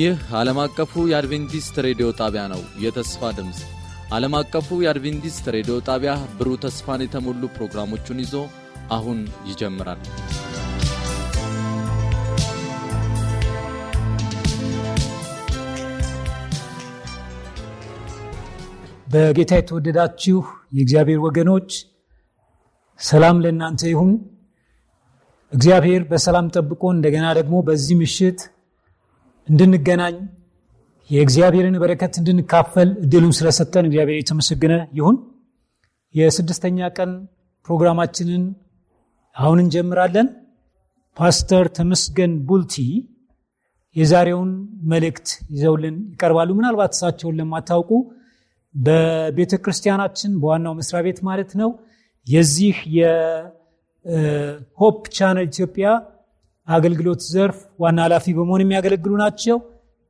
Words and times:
ይህ 0.00 0.18
ዓለም 0.38 0.58
አቀፉ 0.62 0.92
የአድቬንቲስት 1.10 1.76
ሬዲዮ 1.86 2.08
ጣቢያ 2.18 2.42
ነው። 2.52 2.60
የተስፋ 2.82 3.30
ድምፅ 3.38 3.58
ዓለም 4.12 4.34
አቀፉ 4.38 4.78
የአድቬንቲስት 4.82 5.46
ሬዲዮ 5.56 5.74
ጣቢያ 5.88 6.12
ብሩህ 6.36 6.58
ተስፋን 6.62 7.02
የተሞሉ 7.04 7.42
ፕሮግራሞቹን 7.56 8.20
ይዞ 8.22 8.34
አሁን 8.90 9.18
ይጀምራል። 9.48 10.00
በጌታ 19.06 19.52
የተወደዳችሁ 19.58 20.38
የእግዚአብሔር 20.76 21.20
ወገኖች 21.26 21.70
ሰላም 23.00 23.42
ለእናንተ 23.44 23.82
ይሁን። 23.88 24.12
እግዚአብሔር 25.52 26.04
በሰላም 26.10 26.48
ጠብቆ 26.56 26.82
እንደገና 26.92 27.28
ደግሞ 27.38 27.56
በዚህ 27.68 27.98
ምሽት 28.00 28.40
እንድንገናኝ 29.50 30.16
የእግዚአብሔርን 31.10 31.76
በረከት 31.82 32.14
እንድንካፈል 32.20 32.88
እድሉን 33.04 33.34
ስለሰጠን 33.38 33.86
እግዚአብሔር 33.88 34.18
የተመሰገነ 34.18 34.74
ይሁን። 34.98 35.16
የስድስተኛ 36.14 36.78
ቀን 36.96 37.10
ፕሮግራማችንን 37.68 38.44
አሁን 39.36 39.58
እንጀምራለን። 39.62 40.28
ፓስተር 41.16 41.66
ተመስገን 41.76 42.32
ቡልቲ 42.48 42.74
የዛሬውን 43.96 44.50
መልእክት 44.90 45.28
ይዘውልን 45.54 45.96
ይቀርባሉ። 46.12 46.48
ምናልባት 46.58 46.92
እሳቸውን 46.96 47.38
ለማታውቁ 47.40 47.90
በቤተ 48.74 49.52
ክርስቲያናችን 49.62 50.32
በዋናው 50.42 50.74
መስሪያ 50.80 51.00
ቤት 51.06 51.18
ማለት 51.28 51.50
ነው 51.60 51.70
የዚህ 52.26 52.76
የ 52.98 53.39
Hope 53.39 54.20
Channel 55.16 55.46
ኢትዮጵያ 55.50 55.86
አገልግሎት 56.70 57.20
ዘርፍ 57.28 57.58
ዋና 57.82 57.98
ኃላፊ 58.06 58.26
በመሆን 58.36 58.62
የሚያገለግሉ 58.64 59.12
ናቸው። 59.22 59.56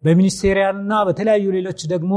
በ 0.02 0.14
ministerial 0.14 0.76
እና 0.78 0.92
በተለያዩ 1.08 1.46
ሌሎች 1.56 1.80
ደግሞ 1.92 2.12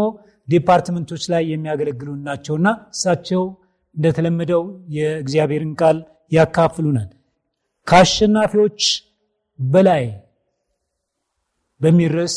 ዲፓርትመንቶች 0.48 1.24
ላይ 1.34 1.44
የሚያገለግሉ 1.52 2.10
ናቸውና 2.26 2.68
እሳቸው 2.94 3.44
እንደተለመደው 3.96 4.62
የእግዚአብሔርን 4.96 5.74
ቃል 5.82 5.98
ያካፍሉናል። 6.32 7.10
ከአሸናፊዎች 7.88 8.82
በላይ 9.60 10.04
በሚል 11.82 12.12
ርዕስ 12.18 12.36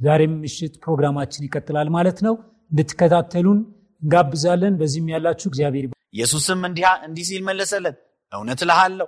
ዛሬም 0.00 0.32
ምሽት 0.42 0.74
ፕሮግራማችን 0.82 1.44
ይቀጥላል 1.46 1.88
ማለት 1.96 2.18
ነው። 2.26 2.34
እንድትከታተሉን 2.70 3.60
እንጋብዛለን። 4.02 4.74
በዚህም 4.80 5.08
ያላችሁ 5.14 5.48
እግዚአብሔር 5.48 5.86
ኢየሱስም 6.14 6.60
እንዲህ 6.68 7.24
ሲል 7.28 7.42
መለሰለት፣ 7.48 7.96
እውነት 8.32 8.60
እልሃለሁ 8.64 9.06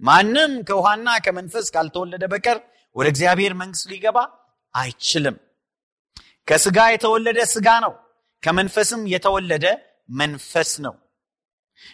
ማንም 0.00 0.52
ከውሃና 0.68 1.08
ከመንፈስ 1.24 1.66
ካልተወለደ 1.74 2.24
በቀር 2.32 2.58
ወደ 2.96 3.06
እግዚአብሔር 3.12 3.52
መንግሥት 3.60 3.88
ሊገባ 3.92 4.18
አይችልም። 4.74 5.36
ከስጋ 6.48 6.78
የተወለደ 6.92 7.38
ስጋ 7.52 7.68
ነው፣ 7.84 7.92
ከመንፈስም 8.42 9.02
የተወለደ 9.12 9.66
መንፈስ 10.18 10.70
ነው። 10.84 10.94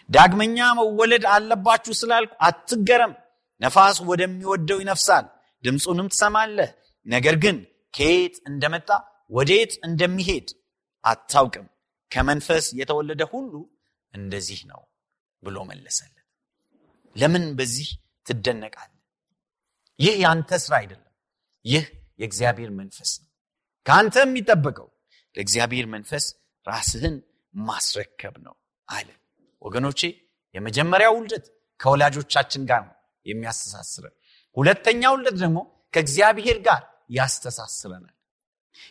ዳግመኛ 0.09 0.57
መወለድ 0.79 1.23
አለባችሁ 1.33 1.93
ስላልኩ 2.01 2.33
አትገረም። 2.47 3.13
ነፋስ 3.61 3.97
ወደሚወደው 4.09 4.79
ይነፍሳል፣ 4.81 5.25
ድምፁንም 5.63 6.07
ትሰማለህ፣ 6.13 6.69
ነገር 7.05 7.35
ግን 7.43 7.57
ከየት 7.93 8.35
እንደመጣ 8.49 8.89
ወዴት 9.31 9.73
እንደሚሄድ 9.87 10.47
አታውቅም። 11.03 11.67
ከመንፈስ 12.11 12.65
የተወለደ 12.79 13.21
ሁሉ 13.31 13.53
እንደዚህ 14.13 14.59
ነው 14.71 14.81
ብሎ 15.43 15.57
መለሰለት። 15.69 16.22
ለምን 17.15 17.45
በዚህ 17.57 17.87
ትደነቃለህ? 18.25 18.99
ይህ 19.99 20.15
ያንተ 20.23 20.51
ስራ 20.63 20.73
አይደለም። 20.81 21.09
ይህ 21.65 21.83
የእግዚአብሔር 22.19 22.71
መንፈስ 22.79 23.11
ነው። 23.21 23.29
ከአንተ 23.85 24.15
የሚጠበቀው 24.23 24.87
ለእግዚአብሔር 25.35 25.85
መንፈስ 25.93 26.25
ራስህን 26.67 27.15
ማስረከብ 27.53 28.35
ነው 28.45 28.55
አለ። 28.87 29.09
ወገኖቼ 29.61 30.01
የመጀመሪያው 30.55 31.13
ውልደት 31.17 31.45
ከወላጆቻችን 31.79 32.63
ጋር 32.69 32.81
ነው 32.87 32.95
የሚያስተሳስረን። 33.25 34.15
ሁለተኛው 34.57 35.13
ውልደት 35.15 35.37
ደግሞ 35.43 35.59
ከእግዚአብሔር 35.93 36.57
ጋር 36.67 36.81
ያስተሳስረናል። 37.17 38.15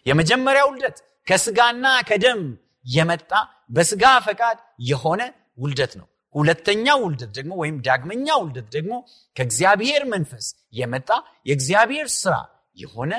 የመጀመሪያው 0.06 0.69
ውልደት 0.71 0.99
ከስጋና 1.27 1.87
ከደም 2.09 2.41
የመጣ 2.87 3.31
በስጋ 3.71 4.05
ፈቃድ 4.25 4.59
የሆነ 4.88 5.22
ውልደት 5.59 5.93
ነው። 6.00 6.06
ሁለተኛው 6.34 6.98
ውልደት 7.04 7.31
ደግሞ 7.38 7.53
ወይም 7.62 7.76
ዳግመኛ 7.87 8.26
ውልደት 8.41 8.69
ደግሞ 8.76 8.93
ከእግዚአብሔር 9.37 10.03
መንፈስ 10.12 10.47
የመጣ 10.75 11.09
የእግዚአብሔር 11.47 12.06
ስራ 12.16 12.34
የሆነ 12.76 13.12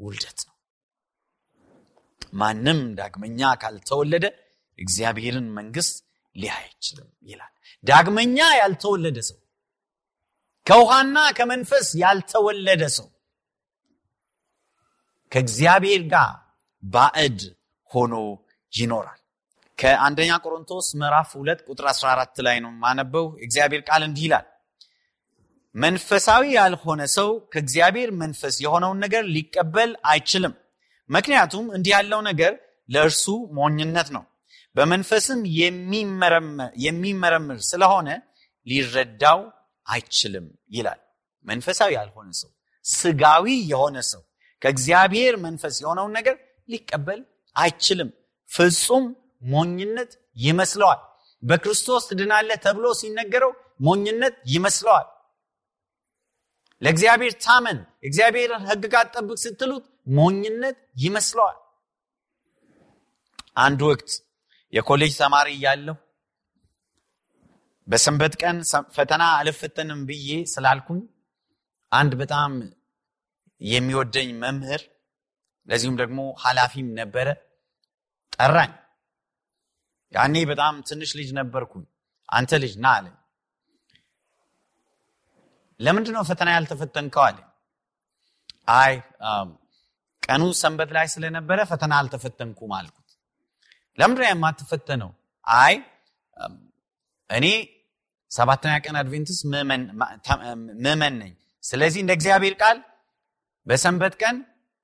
ውልደት 0.00 0.38
ነው። 0.46 0.54
ማንም 2.32 2.80
ዳግመኛ 2.98 3.50
ካልተወለደ 3.62 4.26
እግዚአብሔርን 4.78 5.46
መንግስት 5.58 5.94
ሊያይ 6.36 6.62
አይችልም 6.62 7.10
ይላል። 7.28 7.52
ዳግመኛ 7.84 8.38
ያልተወለደ 8.60 9.18
ሰው 9.28 9.38
ከውሃና 10.66 11.18
ከመንፈስ 11.38 11.88
ያልተወለደ 12.02 12.82
ሰው 12.96 13.08
ከእግዚአብሔር 15.32 16.02
ጋር 16.12 16.32
ባዕድ 16.82 17.40
ሆኖ 17.90 18.14
ይኖራል። 18.72 19.20
ከአንደኛ 19.78 20.32
ቆሮንቶስ 20.44 20.86
ምዕራፍ 21.00 21.30
ሁለት 21.38 21.60
ቁጥር 21.68 21.86
14 21.90 22.38
ላይ 22.46 22.56
ነው 22.64 22.70
ማነበው። 22.82 23.26
እግዚአብሔር 23.46 23.82
ቃል 23.88 24.02
እንዲህ 24.06 24.24
ይላል፣ 24.26 24.46
መንፈሳዊ 25.74 26.42
ያልሆነ 26.56 27.02
ሰው 27.16 27.28
ከእግዚአብሔር 27.52 28.10
መንፈስ 28.20 28.54
የሆነውን 28.64 28.98
ነገር 29.04 29.24
ሊቀበል 29.34 29.90
አይችልም። 30.10 30.54
ምክንያቱም 31.10 31.66
እንዲህ 31.76 31.92
ያለው 31.96 32.20
ነገር 32.28 32.52
ለእርሱ 32.88 33.24
ሞኝነት 33.58 34.08
ነው፣ 34.16 34.24
በመንፈስም 34.76 35.40
የሚመረምር 36.86 37.58
ስለሆነ 37.68 38.08
ሊረዳው 38.66 39.40
አይችልም 39.86 40.46
ይላል። 40.70 41.00
መንፈሳዊ 41.46 41.90
ያልሆነ 41.98 42.28
ሰው፣ 42.40 42.50
ስጋዊ 42.84 43.44
የሆነ 43.72 43.96
ሰው 44.10 44.22
ከእግዚአብሔር 44.62 45.34
መንፈስ 45.44 45.74
የሆነውን 45.82 46.12
ነገር 46.18 46.36
ሊቀበል 46.68 47.20
አይችልም። 47.56 48.10
ፍጹም 48.48 49.04
ሞኝነት 49.42 50.10
ይመስለዋል። 50.36 51.00
በክርስቶስ 51.42 52.02
ትድናለህ 52.10 52.58
ተብሎ 52.64 52.86
ሲነገረው 53.00 53.52
ሞኝነት 53.80 54.36
ይመስለዋል። 54.46 55.06
ለእግዚአብሔር 56.82 57.34
ታመን፣ 57.44 57.78
እግዚአብሔርን 58.02 58.64
ሕግጋት 58.68 59.08
ጠብቅ 59.14 59.38
ስትሉት 59.44 59.84
ሞኝነት 60.16 60.76
ይመስለዋል። 61.02 61.58
አንድ 63.58 63.80
ወቅት 63.88 64.10
የኮሌጅ 64.72 65.12
ተማሪ 65.20 65.48
እያለሁ 65.56 65.94
በሰንበት 67.88 68.34
ቀን 68.42 68.56
ፈተና 68.96 69.22
አልፈተንም 69.38 70.00
ብዬ 70.08 70.28
ስላልኩኝ 70.52 71.00
አንድ 71.92 72.12
በጣም 72.20 72.52
የሚወደኝ 73.60 74.30
መምህር 74.42 74.82
ለዚሁም 75.68 75.96
ደግሞ 76.00 76.18
ኃላፊም 76.42 76.88
ነበረ 76.98 77.28
ጠራኝ። 78.32 78.72
ያኔ 80.12 80.36
በጣም 80.50 80.74
ትንሽ 80.88 81.10
ልጅ 81.18 81.28
ነበርኩኝ። 81.38 81.84
አንተ 82.28 82.58
ልጅ 82.62 82.74
ና 82.78 82.92
አለኝ። 82.96 83.16
ለምንድን 85.80 86.14
ነው 86.16 86.24
ፈተና 86.30 86.48
ያልተፈተንከው 86.56 87.22
አለኝ። 87.26 87.46
አይ 88.76 88.94
ቀኑ 90.22 90.42
ሰንበት 90.60 90.90
ላይ 90.96 91.06
ስለነበረ 91.14 91.58
ፈተና 91.70 91.92
አልተፈተንኩም 92.00 92.72
አልኩት። 92.78 93.02
ለምንድን 93.98 94.22
ነው 94.22 94.30
የማትፈተነው? 94.32 95.10
አይ 95.46 95.74
እኔ 97.30 97.46
ሰባተኛ 98.30 98.72
ቀን 98.84 98.96
አድቬንቲስት 99.00 99.42
ምዕመን 100.84 101.14
ነኝ። 101.20 101.32
ስለዚህ 101.64 102.00
እንደ 102.02 102.12
እግዚአብሔር 102.18 102.54
ቃል 102.62 102.78
በሰንበት 103.66 104.14
ቀን 104.22 104.36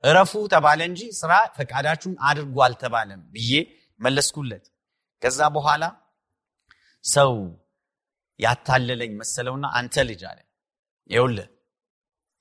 እረፉ 0.05 0.33
ተባለ 0.53 0.81
እንጂ 0.91 1.01
ስራ 1.19 1.33
ፈቃዳችሁን 1.57 2.15
አድርጎ 2.29 2.57
አልተባለም 2.67 3.21
ብዬ 3.35 3.53
መለስኩለት። 4.01 4.65
ከዛ 5.23 5.41
በኋላ 5.57 5.85
ሰው 7.05 7.33
ያታለለኝ 8.41 9.13
መሰለውና 9.21 9.67
አንተ 9.79 9.95
ልጅ 10.09 10.23
አለ 10.31 10.39
ይኸውልህ 11.11 11.49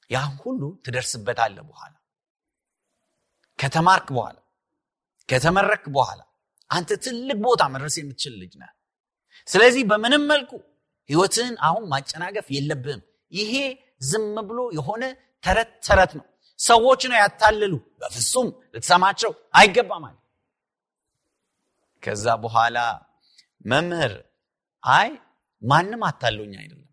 ያን 0.10 0.32
ሁሉ 0.44 0.62
ትደርስበታለህ 0.86 1.64
በኋላ 1.70 1.94
ከተማርክ 3.60 4.08
በኋላ 4.18 4.38
ከተመረክ 5.30 5.84
በኋላ 5.96 6.22
አንተ 6.70 6.92
ትልቅ 7.06 7.38
ቦታ 7.46 7.64
መድረስ 7.74 7.96
የምትችል 8.00 8.34
ልጅ 8.42 8.54
ነህ። 8.62 8.72
ስለዚህ 9.48 9.84
በምንም 9.90 10.24
መልኩ 10.32 10.52
ህይወትህን 11.10 11.56
አሁን 11.68 11.84
ማጨናገፍ 11.94 12.48
የለብህም። 12.56 13.02
ይሄ 13.32 13.54
ዝም 14.02 14.36
ብሎ 14.50 14.60
የሆነ 14.78 15.04
ተረት 15.44 15.72
ተረት 15.88 16.12
ነው። 16.20 16.26
ሰዎች 16.60 17.02
ነው 17.12 17.18
ያታልሉ። 17.18 17.74
በፍጹም 18.02 18.48
ልትሰማቸው 18.74 19.32
አይገባም 19.54 20.06
ከዛ 22.04 22.26
በኋላ 22.44 22.78
መምህር 23.66 24.14
አይ 24.84 25.10
ማንም 25.62 26.02
አታሎኝ 26.08 26.54
አይደለም፣ 26.62 26.88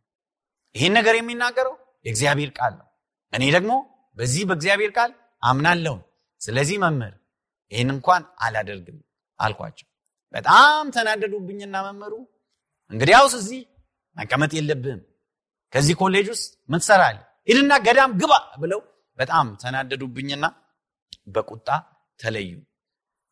ይህን 0.75 0.93
ነገር 0.99 1.15
የሚናገረው 1.19 1.75
የእግዚአብሔር 2.07 2.51
ቃል 2.59 2.73
ነው። 2.81 2.89
እኔ 3.33 3.45
ደግሞ 3.57 3.73
በዚህ 4.17 4.43
በእግዚአብሔር 4.49 4.93
ቃል 4.99 5.11
አምናለሁን። 5.43 6.03
ስለዚህ 6.41 6.77
መምህር 6.85 7.15
ይህን 7.73 7.91
እንኳን 7.95 8.23
አላደርግም 8.39 8.99
አልኳቸው። 9.41 9.87
በጣም 10.35 10.87
ተናደዱብኝና 10.91 11.77
መምህሩ 11.87 12.15
እንግዲያውስ 12.91 13.35
እዚህ 13.41 13.61
መቀመጥ 14.17 14.53
የለብህም 14.59 15.01
ከዚህ 15.73 15.95
ኮሌጅ 16.01 16.27
ውስጥ 16.35 16.51
ምን? 16.69 16.81
ሂድና 17.49 17.73
ገዳም 17.87 18.13
ግባ 18.21 18.33
ብለው 18.63 18.81
በጣም 19.19 19.47
ተናደዱብኝና 19.63 20.45
በቁጣ 21.27 21.69
ተለዩ። 22.21 22.51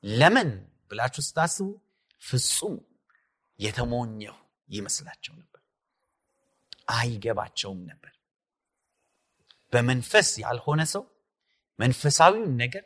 ለምን 0.04 0.50
ብላችሁ 0.90 1.22
ስታስቡ 1.26 1.68
ፍጹም 2.22 2.74
የተሞኘሁ 3.58 4.34
ይመስላቸው 4.68 5.34
ነበር። 5.40 5.62
አይገባቸውም 6.94 7.80
ነበር። 7.90 8.12
በመንፈስ 9.72 10.28
ያልሆነ 10.44 10.80
ሰው 10.92 11.04
መንፈሳዊውን 11.78 12.52
ነገር 12.62 12.84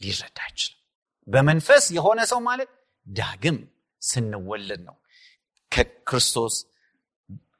ሊረዳ 0.00 0.38
አይችልም። 0.46 0.80
በመንፈስ 1.28 1.84
የሆነ 1.96 2.20
ሰው 2.30 2.40
ማለት 2.48 2.70
ዳግም 3.06 3.58
ስንወለድ 4.02 4.80
ነው። 4.88 4.96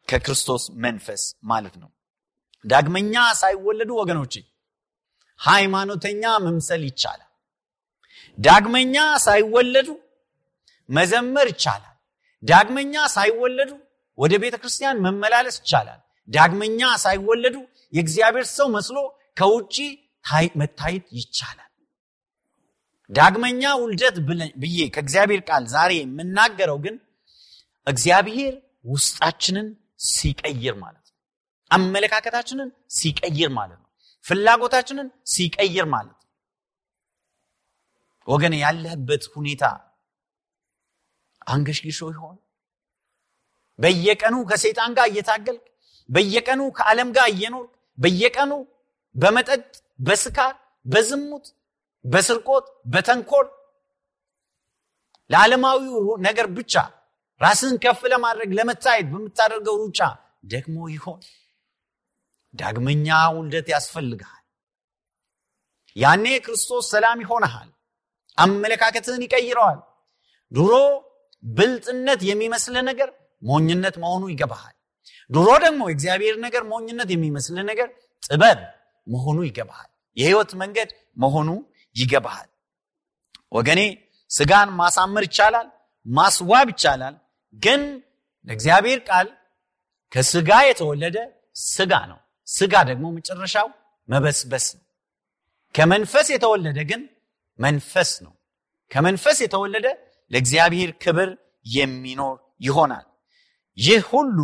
ከክርስቶስ 0.09 0.65
መንፈስ 0.85 1.23
ማለት 1.45 1.75
ነው። 1.83 1.91
ዳግመኛ 2.65 3.15
ሳይወለዱ 3.41 3.91
ወገኖች 4.01 4.35
ሃይማኖተኛ 5.41 6.23
መምሰል 6.45 6.83
ይቻላል። 6.89 7.26
ዳግመኛ 8.39 8.97
ሳይወለዱ 9.25 9.89
መዘመር 10.89 11.47
ይቻላል። 11.53 11.95
ዳግመኛ 12.43 12.95
ሳይወለዱ 13.15 13.71
ወደ 14.19 14.33
ቤተ 14.43 14.55
ክርስቲያን 14.61 15.01
መመላለስ 15.07 15.57
ይቻላል። 15.61 16.01
ዳግመኛ 16.29 16.81
ሳይወለዱ 17.05 17.57
የእግዚአብሔር 17.93 18.47
ሰው 18.53 18.69
መስሎ 18.77 18.97
ከውጭ 19.37 19.77
መታየት 20.61 21.07
ይቻላል። 21.19 21.63
ዳግመኛ 23.11 23.63
ውልደት 23.81 24.17
ብዬ 24.63 24.79
ከእግዚአብሔር 24.95 25.43
ቃል 25.49 25.65
ዛሬ 25.75 25.93
የምናገረው 25.99 26.79
ግን 26.85 26.97
እግዚአብሔር 27.87 28.55
ውስጣችንን 28.87 29.67
ሲቀይር 30.09 30.75
ማለት 30.83 31.05
ነው። 31.05 31.15
አመለካከታችንን 31.71 32.69
ሲቀይር 32.97 33.51
ማለት 33.59 33.79
ነው። 33.79 33.89
ፍላጎታችንን 34.25 35.09
ሲቀይር 35.27 35.87
ማለት 35.95 36.13
ነው። 36.13 36.16
ወገን 38.27 38.55
ያለህበት 38.57 39.25
ሁኔታ 39.35 39.65
አንገሽግሾ 41.47 41.99
ይሆን? 42.13 42.37
በየቀኑ 43.79 44.37
ከሰይጣን 44.51 44.91
ጋር 44.99 45.07
እየታገልክ፣ 45.11 45.65
በየቀኑ 46.09 46.61
ከዓለም 46.79 47.09
ጋር 47.17 47.27
እየኖርክ፣ 47.33 47.73
በየቀኑ 47.99 48.53
በመጠጥ፣ 49.15 49.65
በስካር፣ 50.01 50.55
በዝሙት፣ 50.87 51.47
በስርቆት፣ 52.05 52.67
በተንኮል 52.87 53.47
ለዓለማዊው 55.31 55.97
ነገር 56.27 56.47
ብቻ 56.57 56.75
ራስን 57.41 57.75
ከፍ 57.85 58.01
ለማድረግ 58.13 58.51
ለመታየት 58.59 59.07
በምታደርገው 59.13 59.77
ሩጫ 59.83 60.01
ደግሞ 60.47 60.77
ይሆን? 60.89 61.21
ዳግመኛ 62.55 63.07
ውልደት 63.37 63.67
ያስፈልግሃል። 63.75 64.43
ያኔ 65.97 66.25
ክርስቶስ 66.45 66.85
ሰላም 66.95 67.19
ይሆንሃል። 67.25 67.71
አመለካከትህን 68.39 69.23
ይቀይረዋል። 69.27 69.79
ድሮ 70.53 70.73
ብልጥነት 71.43 72.21
የሚመስልህ 72.29 72.83
ነገር 72.91 73.09
ሞኝነት 73.43 73.97
መሆኑ 74.03 74.23
ይገባሃል። 74.33 74.75
ድሮ 75.31 75.49
ደግሞ 75.65 75.81
የእግዚአብሔር 75.89 76.37
ነገር 76.45 76.63
ሞኝነት 76.73 77.09
የሚመስልህ 77.15 77.65
ነገር 77.71 77.89
ጥበብ 78.23 78.59
መሆኑ 79.07 79.39
ይገባሃል። 79.49 79.89
የህይወት 80.17 80.51
መንገድ 80.61 80.91
መሆኑ 81.17 81.49
ይገባሃል። 81.97 82.49
ወገኔ 83.53 83.81
ስጋን 84.31 84.69
ማሳመር 84.79 85.25
ይቻላል፣ 85.29 85.67
ማስዋብ 86.07 86.69
ይቻላል። 86.73 87.15
ግን 87.55 87.83
ለእግዚአብሔር 88.47 89.01
ቃል 89.09 89.29
ከስጋ 90.13 90.51
የተወለደ 90.69 91.17
ስጋ 91.67 91.93
ነው። 92.11 92.19
ስጋ 92.49 92.75
ደግሞ 92.91 93.05
መጨረሻው 93.17 93.69
መበስበስ 94.09 94.67
ነው። 94.77 94.83
ከመንፈስ 95.75 96.27
የተወለደ 96.35 96.79
ግን 96.91 97.01
መንፈስ 97.59 98.11
ነው። 98.25 98.33
ከመንፈስ 98.91 99.39
የተወለደ 99.45 99.87
ለእግዚአብሔር 100.31 100.91
ክብር 101.03 101.31
የሚኖር 101.67 102.37
ይሆናል። 102.61 103.07
ይህ 103.79 104.03
ሁሉ 104.11 104.39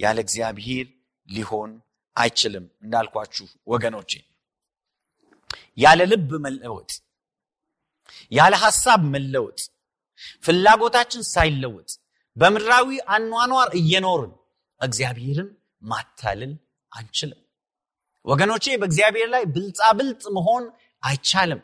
ያለ 0.00 0.18
እግዚአብሔር 0.26 0.86
ሊሆን 1.28 1.70
አይችልም። 2.16 2.64
እንዳልኳችሁ 2.84 3.46
ወገኖቼ 3.66 4.10
ያለ 5.78 6.00
ልብ 6.10 6.30
መለወጥ፣ 6.44 6.90
ያለ 8.32 8.54
ሐሳብ 8.64 9.00
መለወጥ፣ 9.14 9.60
ፍላጎታችን 10.44 11.22
ሳይለወጥ 11.32 11.90
በምድራዊ 12.36 12.88
አኗኗር 13.14 13.68
እየኖርን 13.80 14.32
እግዚአብሔርን 14.80 15.48
ማታለል 15.82 16.52
አንችልም። 16.92 17.40
ወገኖቼ 18.24 18.64
በእግዚአብሔር 18.80 19.28
ላይ 19.34 19.44
ብልጣብልጥ 19.54 20.22
መሆን 20.36 20.64
አይቻልም። 21.02 21.60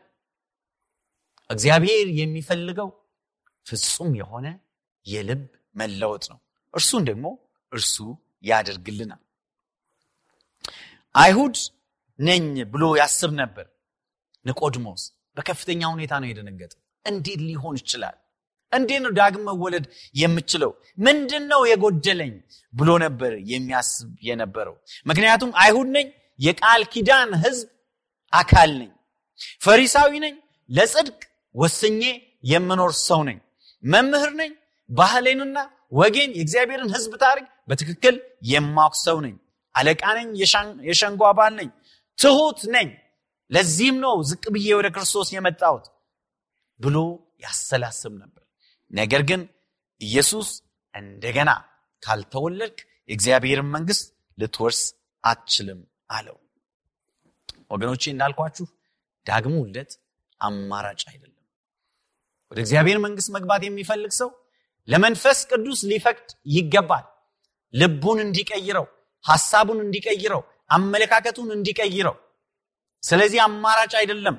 እግዚአብሔር 1.50 2.08
የሚፈልገው 2.18 2.88
ፍጹም 3.66 4.10
የሆነ 4.20 4.46
የልብ 5.06 5.42
መለወጥ 5.76 6.24
ነው። 6.32 6.38
እርሱን 6.74 7.02
ደግሞ 7.08 7.26
እርሱ 7.72 7.96
ያደርግልናል። 8.44 9.22
አይሁድ 11.14 11.56
ነኝ 12.18 12.44
ብሎ 12.72 12.84
ያስብ 13.00 13.32
ነበር 13.40 13.66
ንቆድሞስ። 14.44 15.02
በከፍተኛ 15.36 15.80
ሁኔታ 15.94 16.12
ነው 16.22 16.28
የደነገጠው። 16.30 16.80
እንዴት 17.04 17.40
ሊሆን 17.48 17.74
ይችላል? 17.80 18.16
እንዴት 18.72 19.00
ነው 19.04 19.12
ዳግም 19.18 19.44
መወለድ 19.48 19.84
የምችለው? 20.14 20.70
ምንድን 20.98 21.44
ነው 21.52 21.60
የጎደለኝ 21.70 22.32
ብሎ 22.74 22.90
ነበር 23.04 23.32
የሚያስብ 23.52 24.10
የነበረው። 24.28 24.76
ምክንያቱም 25.06 25.50
አይሁድ 25.62 25.88
ነኝ፣ 25.96 26.08
የቃል 26.38 26.82
ኪዳን 26.92 27.30
ሕዝብ 27.44 27.68
አካል 28.32 28.70
ነኝ፣ 28.80 28.90
ፈሪሳዊ 29.64 30.12
ነኝ፣ 30.24 30.34
ለጽድቅ 30.70 31.20
ወስኜ 31.54 32.02
የምኖር 32.44 32.92
ሰው 33.00 33.20
ነኝ፣ 33.28 33.38
መምህር 33.84 34.32
ነኝ፣ 34.40 34.52
ባህሌንና 34.90 35.56
ወጌን 35.92 36.30
የእግዚአብሔርን 36.36 36.90
ሕዝብ 36.94 37.12
ታሪክ 37.22 37.46
በትክክል 37.68 38.16
የማውቅ 38.50 38.94
ሰው 39.04 39.16
ነኝ፣ 39.24 39.34
አለቃ 39.74 40.02
ነኝ፣ 40.18 40.28
የሸንጎ 40.88 41.22
አባል 41.30 41.52
ነኝ፣ 41.60 41.70
ትሁት 42.18 42.60
ነኝ። 42.74 42.88
ለዚህም 43.50 43.96
ነው 44.04 44.14
ዝቅ 44.28 44.44
ብዬ 44.54 44.68
ወደ 44.78 44.88
ክርስቶስ 44.94 45.28
የመጣሁት 45.34 45.86
ብሎ 46.80 46.96
ያሰላስብ 47.44 48.12
ነበር። 48.22 48.42
ነገር 48.90 49.22
ግን 49.30 49.40
ኢየሱስ 50.00 50.48
እንደገና 50.94 51.50
ካልተወለድክ 52.02 52.78
የእግዚአብሔርን 53.08 53.68
መንግስት 53.74 54.06
ልትወርስ 54.38 54.80
አትችልም 55.24 55.80
አለው። 56.10 56.36
ወገኖቼ 57.70 58.02
እንዳልኳችሁ 58.12 58.66
ዳግም 59.26 59.56
ውልደት 59.60 59.90
አማራጭ 60.40 61.02
አይደለም። 61.10 61.29
ወደ 62.52 62.58
እግዚአብሔር 62.64 62.98
መንግስት 63.04 63.28
መግባት 63.36 63.62
የሚፈልግ 63.66 64.12
ሰው 64.20 64.30
ለመንፈስ 64.88 65.38
ቅዱስ 65.50 65.80
ሊፈቅድ 65.90 66.28
ይገባል። 66.54 67.04
ልቡን 67.74 68.18
እንዲቀይረው፣ 68.24 68.86
ሐሳቡን 69.24 69.78
እንዲቀይረው፣ 69.84 70.42
አመለካከቱን 70.70 71.50
እንዲቀይረው። 71.56 72.16
ስለዚህ 73.02 73.40
አማራጭ 73.46 73.92
አይደለም፣ 74.00 74.36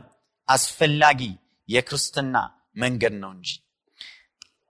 አስፈላጊ 0.47 1.21
የክርስትና 1.69 2.35
መንገድ 2.75 3.13
ነው 3.21 3.31
እንጂ። 3.35 3.49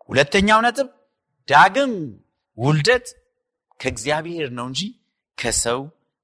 ሁለተኛው 0.09 0.59
ነጥብ 0.65 0.87
ዳግም 1.47 1.93
ውልደት 2.57 3.07
ከእግዚአብሔር 3.79 4.47
ነው 4.57 4.65
እንጂ 4.69 4.81
ከሰው 5.37 5.81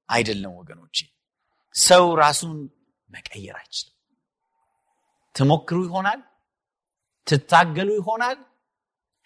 አይደለም። 0.08 0.52
ወገኖቼ 0.60 0.96
ሰው 1.74 2.04
ራሱን 2.20 2.56
መቀየር 3.08 3.56
አይችልም። 3.60 3.94
ትሞክሩ 5.34 5.78
ይሆናል፣ 5.86 6.20
ትታገሉ 7.28 7.88
ይሆናል። 7.98 8.38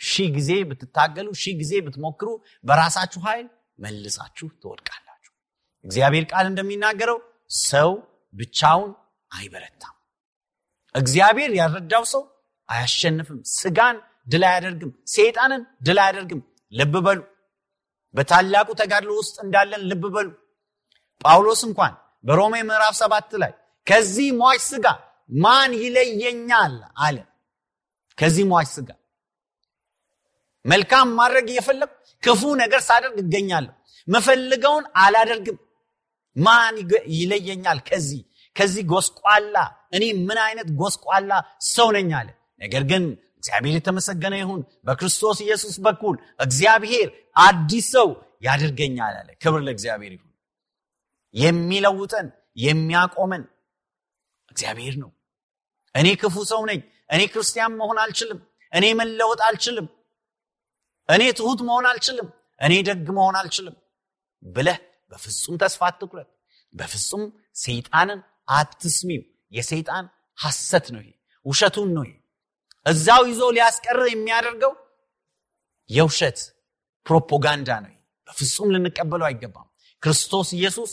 ሺህ 0.00 0.28
ጊዜ 0.36 0.50
ብትታገሉ፣ 0.68 1.28
ሺህ 1.42 1.54
ጊዜ 1.60 1.72
ብትሞክሩ 1.86 2.28
በራሳችሁ 2.64 3.20
ኃይል 3.26 3.46
መልሳችሁ 3.78 4.46
ትወድቃላችሁ። 4.62 5.32
እግዚአብሔር 5.84 6.24
ቃል 6.32 6.46
እንደሚናገረው 6.50 7.18
ሰው 7.64 7.90
ብቻውን 8.34 8.90
አይበረታም። 9.30 9.96
እግዚአብሔር 10.94 11.50
ያልረዳው 11.60 12.04
ሰው 12.12 12.22
አያሸንፍም። 12.68 13.38
ስጋን 13.54 13.96
ድል 14.26 14.42
አያደርግም። 14.48 14.92
ሰይጣንን 15.14 15.62
ድል 15.86 15.98
አያደርግም። 16.02 16.40
ልብ 16.72 16.94
በሉ። 17.06 17.20
በታላቁ 18.14 18.68
ተጋድሎ 18.80 19.10
ውስጥ 19.20 19.36
እንዳለን 19.44 19.82
ልብ 19.90 20.04
በሉ። 20.14 20.28
ጳውሎስ 21.20 21.62
እንኳን 21.68 21.94
በሮሜ 22.24 22.54
ምዕራፍ 22.68 22.94
ሰባት 23.00 23.30
ላይ 23.42 23.52
ከዚህ 23.86 24.28
ሟች 24.40 24.62
ስጋ 24.68 24.86
ማን 25.36 25.72
ይለየኛል 25.82 26.74
አለ። 26.98 27.16
ከዚህ 28.18 28.44
ሟች 28.50 28.68
ስጋ 28.74 28.88
መልካም 30.64 31.08
ማድረግ 31.18 31.46
እየፈለግኩ 31.50 31.92
ክፉ 32.22 32.42
ነገር 32.60 32.80
ሳደርግ 32.88 33.16
እገኛለሁ። 33.22 33.72
መፈልገውን 34.08 34.84
አላደርግም። 34.96 35.58
ማን 36.36 36.74
ይለየኛል? 37.16 37.78
ከዚህ 37.88 38.20
ከዚህ 38.56 38.82
ጎስቋላ 38.90 39.56
እኔ 39.96 40.04
ምን 40.26 40.38
አይነት 40.46 40.68
ጎስቋላ 40.80 41.30
ሰው 41.68 41.88
ነኝ 41.96 42.10
አለ። 42.18 42.28
ነገር 42.60 42.82
ግን 42.90 43.04
እግዚአብሔር 43.38 43.74
የተመሰገነ 43.76 44.34
ይሁን። 44.40 44.60
በክርስቶስ 44.86 45.38
ኢየሱስ 45.46 45.76
በኩል 45.84 46.14
እግዚአብሔር 46.40 47.08
አዲስ 47.42 47.86
ሰው 47.94 48.08
ያደርገኛል 48.42 49.14
አለ። 49.20 49.28
ክብር 49.42 49.60
ለእግዚአብሔር 49.66 50.12
ይሁን። 50.16 50.28
የሚለውጠን 51.34 52.26
የሚያቆመን 52.64 53.42
እግዚአብሔር 54.48 54.94
ነው። 55.02 55.10
እኔ 55.94 56.08
ክፉ 56.20 56.36
ሰው 56.50 56.62
ነኝ 56.70 56.80
እኔ 57.12 57.22
ክርስቲያን 57.32 57.72
መሆን 57.80 57.98
አልችልም። 58.02 58.40
እኔ 58.72 58.84
መለወጥ 59.00 59.40
አልችልም። 59.48 59.86
እኔ 61.08 61.22
ትሁት 61.38 61.60
መሆን 61.68 61.86
አልችልም። 61.90 62.28
እኔ 62.60 62.72
ደግ 62.88 63.06
መሆን 63.16 63.36
አልችልም 63.40 63.76
ብለህ 64.42 64.78
በፍጹም 65.12 65.56
ተስፋ 65.62 65.82
አትቁረጥ። 65.88 66.28
በፍጹም 66.74 67.22
ሰይጣንን 67.62 68.20
አትስሚው። 68.50 69.22
የሰይጣን 69.52 70.04
ሐሰት 70.38 70.86
ነው 70.94 71.00
ይሄ 71.02 71.10
ውሸቱን 71.46 71.88
ነው 71.96 72.04
ይሄ። 72.06 72.14
እዛው 72.86 73.22
ይዞ 73.30 73.42
ሊያስቀር 73.56 73.98
የሚያደርገው 74.08 74.72
የውሸት 75.90 76.38
ፕሮፓጋንዳ 77.06 77.70
ነው 77.84 77.92
በፍጹም 78.28 78.68
ልንቀበለው 78.74 79.26
አይገባም። 79.28 79.68
ክርስቶስ 80.02 80.48
ኢየሱስ 80.58 80.92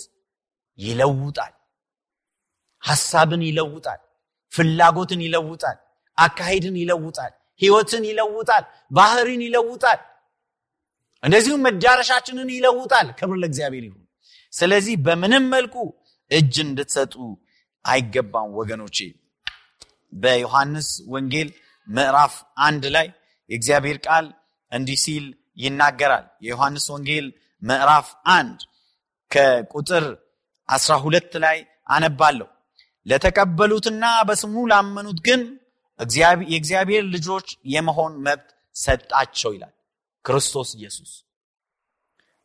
ይለውጣል። 0.80 1.54
ሐሳብን 2.84 3.42
ይለውጣል። 3.48 4.02
ፍላጎትን 4.52 5.22
ይለውጣል 5.26 5.78
አካሄድን 6.20 6.76
ይለውጣል 6.82 7.32
ህይወትን 7.62 8.04
ይለውጣል 8.10 8.64
ባህርን 8.92 9.42
ይለውጣል 9.48 10.00
እንደዚሁም 11.24 11.64
መዳረሻችንን 11.68 12.50
ይለውጣል። 12.56 13.08
ክብር 13.20 13.38
ለእግዚአብሔር 13.42 13.84
ይሁን። 13.88 14.04
ስለዚህ 14.54 14.96
በምንም 15.06 15.44
መልኩ 15.54 15.76
እጅ 16.32 16.56
እንድትሰጡ 16.66 17.14
አይገባም 17.86 18.50
ወገኖቼ። 18.60 18.98
በዮሐንስ 20.14 20.90
ወንጌል 21.14 21.50
ምዕራፍ 21.88 22.34
አንድ 22.60 22.84
ላይ 22.96 23.08
የእግዚአብሔር 23.50 23.98
ቃል 24.08 24.26
እንዲህ 24.72 24.98
ሲል 25.04 25.26
ይናገራል። 25.58 26.26
የዮሐንስ 26.46 26.86
ወንጌል 26.94 27.28
ምዕራፍ 27.62 28.08
አንድ 28.34 28.60
ከቁጥር 29.32 30.06
12 30.70 31.34
ላይ 31.46 31.58
አነባለሁ። 31.90 32.48
ለተቀበሉትና 33.06 34.06
በስሙ 34.28 34.56
ላመኑት 34.72 35.20
ግን 35.28 35.42
የእግዚአብሔር 36.00 37.03
ልጆች 37.13 37.48
የመሆን 37.68 38.13
መብት 38.25 38.48
ሰጣቸው 38.75 39.51
ይላል 39.56 39.74
ክርስቶስ 40.25 40.70
ኢየሱስ። 40.77 41.12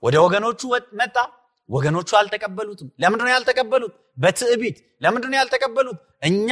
ወደ 0.02 0.16
ወገኖቹ 0.24 0.60
መጣ። 1.00 1.16
ወገኖቹ 1.68 2.10
አልተቀበሉትም። 2.18 2.88
ለምንድነው 3.02 3.32
ያልተቀበሉት? 3.34 3.92
በትዕቢት። 4.18 4.76
ለምንድነው 5.02 5.38
ያልተቀበሉት? 5.40 5.98
እኛ 6.22 6.48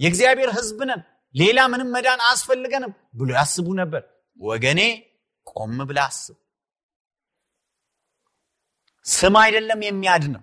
የእግዚአብሔር 0.00 0.50
ህዝብ 0.56 0.78
ነን 0.88 1.00
ሌላ 1.34 1.58
ምንም 1.72 1.88
መዳን 1.94 2.20
አያስፈልገንም 2.26 2.92
ብሎ 3.18 3.28
ያስቡ 3.38 3.66
ነበር። 3.80 4.02
ወገኔ 4.40 4.80
ቆም 5.46 5.78
ብላ 5.88 6.00
አስብ። 6.10 6.36
ስም 9.06 9.34
አይደለም 9.42 9.80
የሚያድነው። 9.86 10.42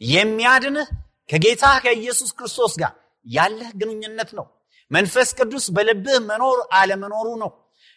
የሚያድንህ 0.00 0.88
ከጌታ 1.28 1.64
ከኢየሱስ 1.84 2.30
ክርስቶስ 2.38 2.72
ጋር 2.80 2.92
ያለህ 3.26 3.70
ግንኙነት 3.80 4.30
ነው 4.38 4.46
መንፈስ 4.92 5.28
ቅዱስ 5.38 5.64
በልብህ 5.70 6.18
መኖር 6.28 6.58
አለመኖሩ 6.72 7.28
ነው። 7.42 7.50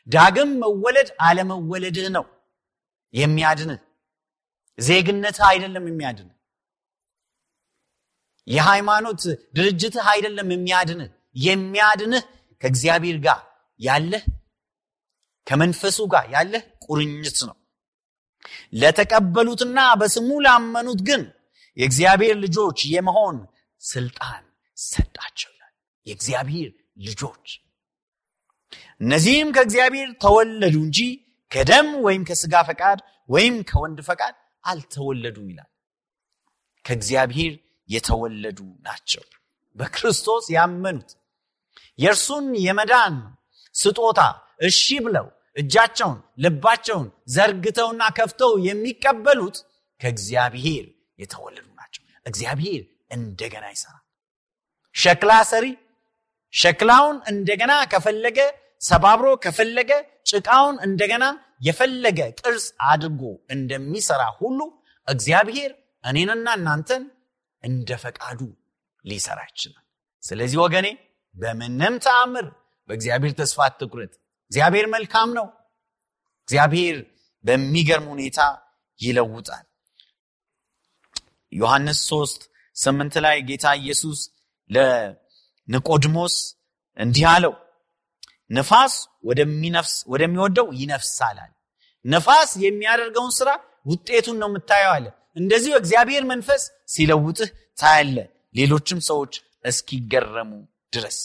ዳግም 0.08 0.52
መወለድ 0.62 1.10
አለመወለድህ 1.28 2.08
ነው 2.16 2.26
የሚያድንህ። 3.14 3.80
ዜግነትህ 4.80 5.46
አይደለም 5.50 5.86
የሚያድንህ። 5.90 6.32
የሃይማኖት 8.48 9.22
ድርጅትህ 9.58 10.08
አይደለም 10.14 10.50
የሚያድንህ። 10.54 11.12
የሚያድንህ 11.46 12.24
ከእግዚአብሔር 12.62 13.18
ጋር 13.26 13.40
ያለህ 13.80 14.24
ከመንፈሱ 15.48 16.00
ጋር 16.14 16.26
ያለህ 16.36 16.64
ቁርኝት 16.86 17.40
ነው። 17.50 17.56
ለተቀበሉትና 18.82 19.80
በስሙ 20.00 20.30
ላመኑት 20.46 21.00
ግን 21.08 21.22
የእግዚአብሔር 21.78 22.36
ልጆች 22.44 22.80
የመሆን 22.94 23.38
ስልጣን 23.82 24.44
ሰጣቸው 24.78 25.52
ይላል። 25.56 25.74
የእግዚአብሔር 26.08 26.72
ልጆች። 26.98 27.48
እነዚህም 29.02 29.50
ከእግዚአብሔር 29.56 30.10
ተወለዱ 30.22 30.76
እንጂ 30.84 31.00
ከደም 31.52 31.90
ወይም 32.06 32.24
ከስጋ 32.30 32.56
ፈቃድ 32.70 33.00
ወይም 33.30 33.56
ከወንድ 33.70 34.00
ፈቃድ 34.08 34.36
አልተወለዱም 34.64 35.48
ይላል። 35.52 35.70
ከእግዚአብሔር 36.86 37.54
የተወለዱ 37.90 38.60
ናቸው። 38.86 39.24
በክርስቶስ 39.78 40.46
ያመኑት 40.56 41.10
የእርሱን 42.00 42.46
የመዳን 42.66 43.16
ስጦታ 43.76 44.20
እሺ 44.68 44.84
ብለው 45.06 45.28
እጃቸውን 45.56 46.20
ልባቸውን 46.44 47.08
ዘርግተውና 47.36 48.04
ከፍተው 48.18 48.54
የሚቀበሉት 48.68 49.58
ከእግዚአብሔር 50.02 50.86
የተወለዱ 51.20 51.68
ናቸው። 51.80 52.02
እግዚአብሔር 52.26 52.82
እንደገና 53.12 53.66
ይሰራል። 53.74 54.02
ሸክላ 54.96 55.32
ሰሪ 55.52 55.66
ሸክላውን 56.56 57.18
እንደገና 57.32 57.74
ከፈለገ 57.94 58.40
ሰባብሮ 58.82 59.28
ከፈለገ 59.44 59.92
ጭቃውን 60.32 60.76
እንደገና 60.88 61.26
የፈለገ 61.68 62.20
ቅርጽ 62.40 62.66
አድርጎ 62.90 63.22
እንደሚሰራ 63.56 64.24
ሁሉ 64.40 64.60
እግዚአብሔር 65.08 65.72
እኔንና 66.04 66.48
እናንተን 66.60 67.04
እንደ 67.64 67.90
ፈቃዱ 68.04 68.40
ሊሰራ 69.06 69.40
ይችላል። 69.50 69.84
ስለዚህ 70.24 70.58
ወገኔ 70.64 70.88
በምንም 71.36 71.96
ተአምር 72.06 72.46
በእግዚአብሔር 72.90 73.34
ተስፋ 73.40 73.60
አትቁረጥ። 73.68 74.14
እግዚአብሔር 74.52 74.88
መልካም 74.96 75.30
ነው። 75.38 75.48
እግዚአብሔር 76.48 76.98
በሚገርም 77.46 78.08
ሁኔታ 78.14 78.40
ይለውጣል። 79.00 79.66
ዮሐንስ 81.52 82.00
3 82.10 82.46
ስምንት 82.76 83.16
ላይ 83.26 83.38
ጌታ 83.50 83.66
ኢየሱስ 83.82 84.20
ለኒቆድሞስ 85.68 86.36
እንዲህ 86.98 87.26
አለው 87.32 87.54
ንፋስ 88.52 88.94
ወደሚወደው 90.12 90.68
ይነፍሳል 90.80 91.38
አለ። 91.44 91.52
ነፋስ 92.06 92.52
የሚያደርገውን 92.64 93.32
ስራ 93.38 93.50
ውጤቱን 93.86 94.38
ነው 94.42 94.50
የምታየው 94.50 94.92
አለ። 94.96 95.06
እንደዚሁ 95.38 95.74
እግዚአብሔር 95.80 96.24
መንፈስ 96.32 96.62
ሲለውጥህ 96.94 97.50
ታያለ 97.78 98.18
ሌሎችም 98.56 99.00
ሰዎች 99.10 99.34
እስኪገረሙ 99.66 100.52
ድረስ። 100.94 101.18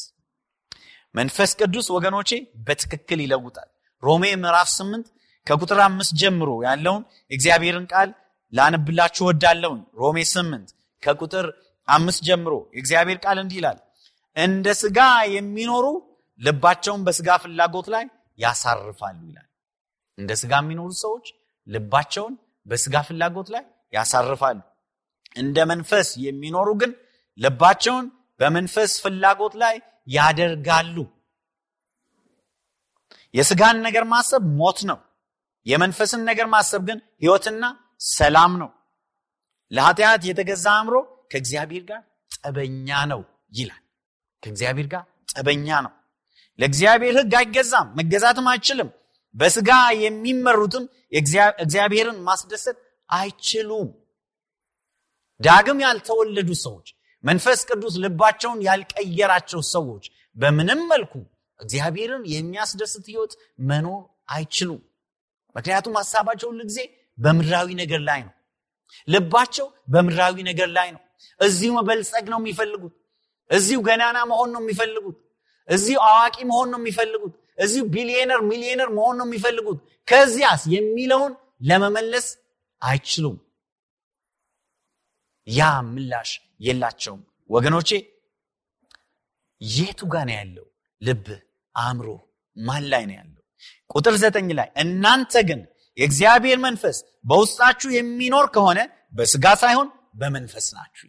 መንፈስ 1.15 1.51
ቅዱስ 1.61 1.87
ወገኖቼ 1.97 2.31
በትክክል 2.67 3.21
ይለውጣል። 3.25 3.69
ሮሜ 4.03 4.25
ምዕራፍ 4.43 4.69
8 4.75 5.07
ከቁጥር 5.47 5.79
አምስት 5.87 6.13
ጀምሮ 6.21 6.51
ያለውን 6.67 7.03
እግዚአብሔርን 7.31 7.87
ቃል 7.93 8.11
ላንብላችሁ 8.53 9.25
ወዳለውን 9.29 9.81
ሮሜ 10.01 10.19
8 10.33 10.75
ከቁጥር 11.03 11.47
አምስት 11.89 12.21
ጀምሮ 12.29 12.55
የእግዚአብሔር 12.75 13.19
ቃል 13.25 13.39
እንዲህ 13.43 13.59
ይላል 13.61 13.79
እንደ 14.37 14.67
ስጋ 14.81 14.99
የሚኖሩ 15.35 15.87
ልባቸውን 16.41 17.01
በስጋ 17.07 17.29
ፍላጎት 17.43 17.87
ላይ 17.95 18.05
ያሳርፋሉ 18.39 19.19
ይላል። 19.29 19.49
እንደ 20.19 20.31
ስጋ 20.41 20.53
የሚኖሩ 20.63 20.91
ሰዎች 21.03 21.27
ልባቸውን 21.67 22.35
በስጋ 22.67 22.97
ፍላጎት 23.09 23.49
ላይ 23.55 23.65
ያሳርፋሉ። 23.93 24.59
እንደ 25.37 25.59
መንፈስ 25.73 26.09
የሚኖሩ 26.27 26.69
ግን 26.81 26.93
ልባቸውን 27.39 28.07
በመንፈስ 28.41 28.93
ፍላጎት 29.05 29.55
ላይ 29.63 29.77
ያደርጋሉ። 30.09 30.97
የስጋን 33.35 33.77
ነገር 33.87 34.05
ማሰብ 34.13 34.45
ሞት 34.61 34.79
ነው። 34.91 34.99
የመንፈስን 35.67 36.23
ነገር 36.31 36.47
ማሰብ 36.55 36.83
ግን 36.89 36.99
ህይወትና 37.23 37.65
ሰላም 38.11 38.53
ነው። 38.63 38.71
ለኃጢአት 39.71 40.23
የተገዛ 40.29 40.67
አእምሮ 40.77 40.97
ከእግዚአብሔር 41.33 41.85
ጋር 41.91 42.01
ጠበኛ 42.37 42.89
ነው 43.13 43.21
ይላል 43.53 43.83
ከእግዚአብሔር 44.43 44.87
ጋር 44.93 45.03
ጠበኛ 45.33 45.69
ነው። 45.87 45.93
ለእግዚአብሔር 46.59 47.15
ህግ 47.19 47.35
አይገዛም 47.41 47.89
መገዛትም 47.99 48.47
አይችልም። 48.53 48.89
በስጋ 49.35 49.71
የሚመሩትም 50.03 50.85
እግዚአብሔርን 51.61 52.19
ማስደሰት 52.29 52.79
አይችሉም። 53.11 53.89
ዳግም 55.41 55.79
ያልተወለዱ 55.85 56.51
ሰዎች 56.65 56.89
መንፈስ 57.25 57.61
ቅዱስ 57.69 57.95
ልባቸውን 58.05 58.61
ያልቀየራቸው 58.67 59.61
ሰዎች 59.73 60.05
በምንም 60.37 60.81
መልኩ 60.93 61.15
እግዚአብሔርን 61.61 62.23
የሚያስደስት 62.33 63.05
ህይወት 63.11 63.33
መኖር 63.69 64.03
አይችሉም። 64.31 64.81
ምክንያቱም 65.57 65.97
ሀሳባቸው 66.01 66.51
ጊዜ 66.63 66.81
በምድራዊ 67.19 67.69
ነገር 67.83 68.01
ላይ 68.09 68.21
ነው። 68.27 68.35
ልባቸው 69.09 69.67
በምድራዊ 69.93 70.37
ነገር 70.43 70.69
ላይ 70.77 70.89
ነው። 70.95 71.03
እዚሁ 71.41 71.71
መበልጸግ 71.79 72.27
ነው 72.33 72.39
የሚፈልጉት 72.41 72.95
እዚሁ 73.51 73.79
ገናና 73.87 74.19
መሆን 74.31 74.51
ነው 74.55 74.61
የሚፈልጉት። 74.63 75.17
እዚሁ 75.69 75.99
አዋቂ 76.09 76.37
መሆን 76.51 76.69
ነው 76.73 76.79
የሚፈልጉት። 76.83 77.35
እዚሁ 77.59 77.83
ቢሊየነር 77.95 78.41
ሚሊየነር 78.51 78.89
መሆን 78.97 79.17
ነው 79.21 79.27
የሚፈልጉት። 79.29 79.79
ከዚያስ 80.09 80.63
የሚለውን 80.75 81.33
ለመመለስ 81.63 82.27
አይችሉም። 82.83 83.37
ያ 85.47 85.61
ምላሽ 85.89 86.31
የላቸውም። 86.61 87.21
ወገኖቼ 87.51 87.91
የቱ 89.61 90.01
ጋ 90.07 90.17
ያለው? 90.31 90.67
ልብህ 91.03 91.41
አእምሮ 91.75 92.09
ማን 92.57 92.85
ላይ 92.93 93.03
ነው 93.09 93.15
ያለው? 93.15 93.43
ቁጥር 93.91 94.15
ዘጠኝ 94.23 94.49
ላይ 94.59 94.69
እናንተ 94.83 95.33
ግን 95.49 95.61
የእግዚአብሔር 95.99 96.59
መንፈስ 96.59 96.97
በውስጣችሁ 97.25 97.89
የሚኖር 97.91 98.47
ከሆነ 98.55 98.81
በስጋ 99.15 99.47
ሳይሆን 99.63 99.89
በመንፈስ 100.15 100.67
ናችሁ 100.77 101.09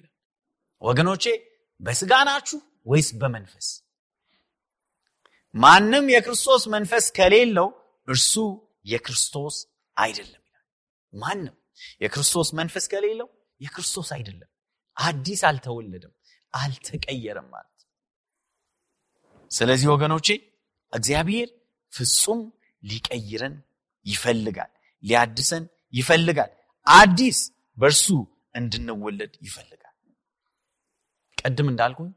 ወገኖቼ 0.81 1.23
በስጋ 1.81 2.13
ናችሁ 2.27 2.59
ወይስ 2.85 3.09
በመንፈስ? 3.21 3.67
ማንም 5.55 6.05
የክርስቶስ 6.13 6.63
መንፈስ 6.73 7.05
ከሌለው 7.17 7.67
እርሱ 8.07 8.33
የክርስቶስ 8.91 9.55
አይደለም 9.97 10.43
ይላል። 10.47 10.65
ማንም 11.13 11.55
የክርስቶስ 12.03 12.49
መንፈስ 12.59 12.85
ከሌለው 12.93 13.27
የክርስቶስ 13.61 14.09
አይደለም። 14.17 14.49
አዲስ 14.97 15.41
አልተወለደም 15.49 16.13
አልተቀየረም 16.53 17.47
ማለት 17.53 17.67
ስለዚህ 19.51 19.87
ወገኖቼ 19.93 20.27
እግዚአብሔር 20.93 21.49
ፍጹም 21.93 22.41
ሊቀይረን 22.83 23.55
ይፈልጋል 24.05 24.71
ሊያድሰን 25.03 25.63
ይፈልጋል። 25.93 26.51
አዲስ 26.87 27.39
በእርሱ 27.77 28.05
እንድንወለድ 28.55 29.33
ይፈልጋል 29.41 29.90
ቀድም 31.41 31.67
እንዳልኩኝ 31.71 32.09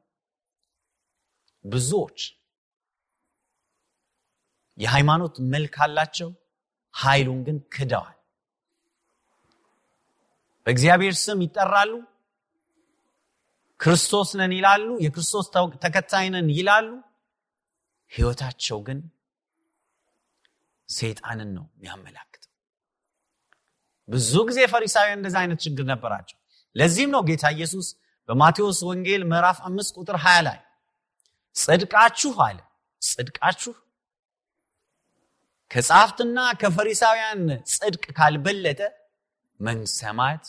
ብዙዎች 1.64 2.18
የሃይማኖት 4.78 5.34
መልክ 5.52 5.74
አላቸው 5.84 6.30
ኃይሉን 6.94 7.40
ግን 7.46 7.56
ክደዋል። 7.74 8.16
በእግዚአብሔር 10.66 11.14
ስም 11.22 11.38
ይጠራሉ 11.44 11.92
ክርስቶስ 13.80 14.28
ነን 14.40 14.52
ይላሉ 14.56 14.86
የክርስቶስ 15.04 15.46
ተከታይ 15.84 16.26
ነን 16.34 16.48
ይላሉ። 16.58 16.88
ህይወታቸው 18.12 18.78
ግን 18.86 18.98
ሰይጣንን 20.88 21.50
ነው 21.56 21.64
የሚያመላክተው። 21.74 22.50
ብዙ 24.08 24.32
ጊዜ 24.48 24.60
ፈሪሳውያን 24.72 25.18
እንደዚህ 25.18 25.38
አይነት 25.42 25.60
ችግር 25.66 25.84
ነበራቸው። 25.92 26.38
ለዚህም 26.76 27.10
ነው 27.14 27.22
ጌታ 27.28 27.44
ኢየሱስ 27.56 27.86
በማቴዎስ 28.28 28.78
ወንጌል 28.88 29.22
ምዕራፍ 29.30 29.58
አምስት 29.68 29.94
ቁጥር 29.98 30.16
20 30.22 30.44
ላይ 30.46 30.58
ጽድቃችሁ 31.56 32.32
አለ። 32.44 32.58
ጽድቃችሁ? 33.02 33.72
ከጸሐፍትና 35.70 36.38
ከፈሪሳውያን 36.60 37.42
ጽድቅ 37.72 38.04
ካልበለጠ 38.16 38.80
መንግሥተ 39.60 39.96
ሰማያት 40.00 40.46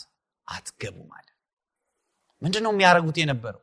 አትገቡም 0.48 1.10
አለ። 1.16 1.28
ነው 2.64 2.72
የሚያደርጉት 2.72 3.16
የነበረው? 3.20 3.62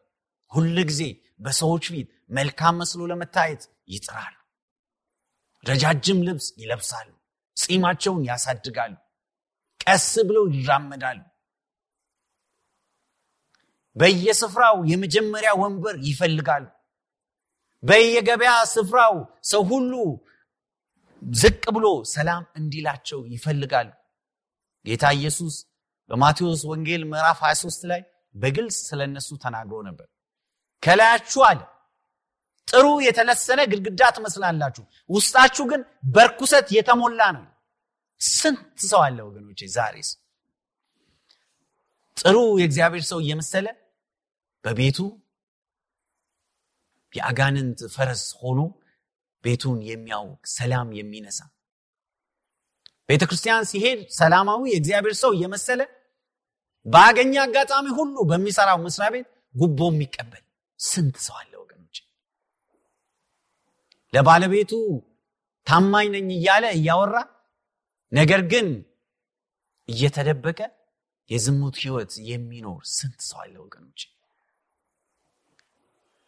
ሁል 0.52 0.78
ጊዜ 0.90 1.02
በሰዎች 1.40 1.86
ፊት 1.92 2.08
መልካም 2.30 2.76
መስሎ 2.82 3.02
ለመታየት 3.12 3.64
ይጥራሉ። 3.90 4.36
ረጃጅም 5.64 6.20
ልብስ 6.28 6.48
ይለብሳሉ 6.62 7.10
ጺማቸውን 7.58 8.24
ያሳድጋሉ 8.30 8.94
ቀስ 9.82 10.08
ብለው 10.28 10.46
ይራመዳሉ 10.56 11.20
በየስፍራው 13.96 14.78
የመጀመሪያ 14.92 15.52
ወንበር 15.62 15.96
ይፈልጋሉ 16.08 16.66
በየገበያ 17.84 18.54
ስፍራው 18.74 19.16
ሰው 19.44 19.62
ሁሉ 19.72 19.94
ዝቅ 21.22 21.64
ብሎ 21.76 21.88
ሰላም 22.14 22.44
እንዲላቸው 22.60 23.20
ይፈልጋሉ 23.34 23.90
ጌታ 24.86 25.06
ኢየሱስ 25.18 25.56
በማቴዎስ 26.10 26.62
ወንጌል 26.72 27.04
ምዕራፍ 27.12 27.40
23 27.44 27.86
ላይ 27.92 28.02
በግልጽ 28.36 28.78
ስለነሱ 28.90 29.30
ተናግሮ 29.44 29.78
ነበር። 29.88 30.08
ከላያችሁ 30.84 31.42
አለ 31.50 31.60
ጥሩ 32.68 32.86
የተለሰነ 33.06 33.62
ግድግዳ 33.72 34.02
ትመስላላችሁ 34.16 34.84
ውስጣችሁ 35.10 35.66
ግን 35.72 35.82
በርኩሰት 36.16 36.68
የተሞላ 36.78 37.22
ነው። 37.38 37.46
ስንት 38.22 38.62
ሰው 38.90 39.02
አለ 39.06 39.18
ወገኖቼ 39.28 39.60
ዛሬስ? 39.76 40.10
ጥሩ 42.18 42.38
የእግዚአብሔር 42.62 43.04
ሰው 43.12 43.20
እየመሰለ 43.24 43.68
በቤቱ 44.66 44.98
የአጋንንት 47.14 47.80
ፈረስ 47.96 48.24
ሆኖ 48.42 48.60
ቤቱን 49.44 49.80
የሚያውቅ 49.90 50.44
ሰላም 50.54 50.90
የሚነሳ። 50.98 51.40
ቤተ 53.10 53.24
ክርስቲያን 53.30 53.68
ሲሄድ 53.72 54.00
ሰላማዊ 54.18 54.62
የእግዚአብሔር 54.72 55.16
ሰው 55.22 55.32
እየመሰለ 55.36 55.82
በአገኘ 56.86 57.34
አጋጣሚ 57.44 57.88
ሁሉ 57.98 58.16
በሚሰራው 58.30 58.78
መስሪያ 58.86 59.10
ቤት 59.16 59.28
ጉቦ 59.56 59.80
የሚቀበል 59.92 60.44
ስንት 60.80 61.18
ሰው 61.26 61.36
አለ 61.42 61.52
ወገኖች 61.62 61.98
ለባለቤቱ 64.14 64.72
ታማኝ 65.68 66.08
ነኝ 66.16 66.30
እያለ 66.38 66.66
እያወራ 66.78 67.16
ነገር 68.12 68.42
ግን 68.52 68.68
እየተደበቀ 69.90 70.60
የዝሙት 71.30 71.76
ህይወት 71.84 72.14
የሚኖር 72.30 72.82
ስንት 72.96 73.22
ሰው 73.30 73.40
አለ 73.44 73.56
ወገኖች 73.64 74.02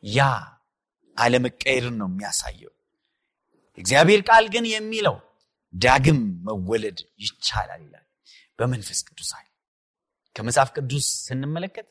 ያ 0.05 0.19
አለመቀየርን 1.17 1.95
ነው 2.01 2.07
የሚያሳየው። 2.09 2.73
እግዚአብሔር 3.77 4.21
ቃል 4.27 4.45
ግን 4.53 4.65
የሚለው 4.71 5.15
ዳግም 5.73 6.19
መወለድ 6.47 6.99
ይቻላል 7.21 7.81
ይላል 7.85 8.05
በመንፈስ 8.59 8.99
ቅዱስ 9.07 9.29
ኃይል። 9.37 9.51
ከመጽሐፍ 10.35 10.69
ቅዱስ 10.77 11.07
ስንመለከት 11.25 11.87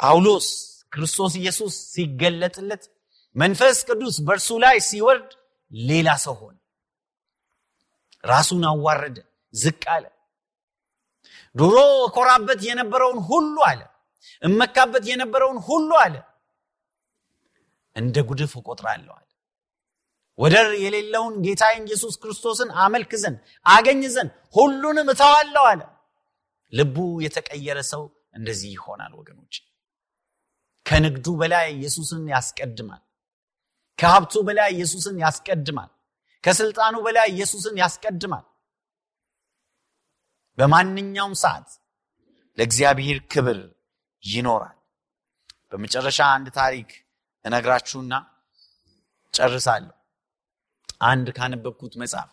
ጳውሎስ 0.00 0.48
ክርስቶስ 0.92 1.32
ኢየሱስ 1.40 1.74
ሲገለጥለት 1.92 2.84
መንፈስ 3.36 3.78
ቅዱስ 3.88 4.16
በእርሱ 4.26 4.48
ላይ 4.64 4.76
ሲወርድ 4.88 5.30
ሌላ 5.72 6.08
ሰው 6.24 6.34
ሆነ። 6.40 6.56
ራሱን 8.24 8.62
አዋረደ 8.70 9.18
ዝቅ 9.54 9.82
አለ። 9.94 10.04
ድሮ 11.56 11.74
እኮራበት 12.06 12.60
የነበረውን 12.68 13.20
ሁሉ 13.28 13.56
አለ 13.68 13.80
እመካበት 14.42 15.04
የነበረውን 15.10 15.58
ሁሉ 15.68 15.90
አለ 16.04 16.14
እንደ 17.98 18.16
ጉድፍ 18.28 18.52
እቆጥራለሁ 18.58 19.12
አለ። 19.16 19.24
ወደር 20.38 20.68
የሌለውን 20.82 21.34
ጌታዬን 21.44 21.86
ኢየሱስ 21.88 22.14
ክርስቶስን 22.22 22.68
አመልክ 22.82 23.12
ዘንድ 23.22 23.38
አገኝ 23.66 24.02
ዘንድ 24.14 24.30
ሁሉንም 24.56 25.08
እተዋለሁ 25.12 25.64
አለ። 25.70 25.80
ልቡ 26.72 26.96
የተቀየረ 27.24 27.78
ሰው 27.90 28.02
እንደዚህ 28.38 28.70
ይሆናል 28.76 29.12
ወገኖች 29.18 29.54
ከንግዱ 30.86 31.26
በላይ 31.40 31.66
ኢየሱስን 31.74 32.22
ያስቀድማል። 32.32 33.02
ከሀብቱ 33.98 34.34
በላይ 34.46 34.68
ኢየሱስን 34.76 35.16
ያስቀድማል። 35.24 35.90
ከስልጣኑ 36.44 36.96
በላይ 37.06 37.28
ኢየሱስን 37.34 37.74
ያስቀድማል። 37.82 38.44
በማንኛውም 40.58 41.34
ሰዓት 41.42 41.68
ለእግዚአብሔር 42.58 43.18
ክብር 43.32 43.58
ይኖራል። 44.22 44.76
በመጨረሻ 45.70 46.18
አንድ 46.36 46.48
ታሪክ 46.56 46.90
እነግራችሁና 47.48 48.14
ጨርሳለሁ። 49.34 49.94
አንድ 51.04 51.26
ካነበብኩት 51.36 51.94
መጽሐፍ 52.02 52.30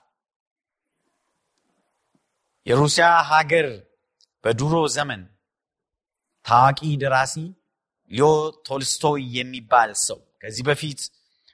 የሩሲያ 2.68 3.08
ሀገር 3.32 3.68
በድሮ 4.44 4.74
ዘመን 4.96 5.22
ታዋቂ 6.46 6.80
ደራሲ 7.02 7.36
ሊዮ 8.12 8.26
ቶልስቶይ 8.68 9.24
የሚባል 9.38 9.92
ሰው 10.08 10.20
ከዚህ 10.42 10.64
በፊት 10.68 11.00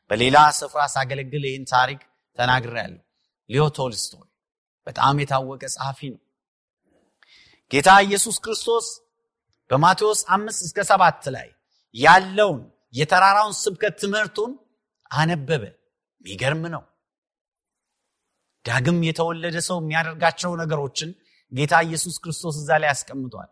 በሌላ 0.09 0.37
ስፍራ 0.57 0.81
ሳገለግል 0.93 1.43
ይህን 1.47 1.65
ታሪክ 1.71 2.01
ተናግሬያለሁ። 2.37 3.01
ሊዮ 3.49 3.63
ቶልስቶይ 3.77 4.27
በጣም 4.87 5.15
የታወቀ 5.21 5.63
ጸሐፊ 5.75 5.99
ነው። 6.13 6.21
ጌታ 7.71 7.89
ኢየሱስ 8.05 8.37
ክርስቶስ 8.45 8.87
በማቴዎስ 9.69 10.21
አምስት 10.35 10.61
እስከ 10.67 10.79
ሰባት 10.89 11.23
ላይ 11.35 11.49
ያለውን 11.95 12.61
የተራራውን 12.93 13.55
ስብከት 13.59 13.93
ትምህርቱን 14.01 14.51
አነበበ። 15.11 15.63
የሚገርም 16.25 16.63
ነው። 16.73 16.83
ዳግም 18.65 18.97
የተወለደ 19.07 19.57
ሰው 19.67 19.77
የሚያደርጋቸው 19.81 20.51
ነገሮችን 20.61 21.09
ጌታ 21.51 21.73
ኢየሱስ 21.87 22.15
ክርስቶስ 22.23 22.55
እዛ 22.61 22.69
ላይ 22.81 22.89
ያስቀምጧል 22.91 23.49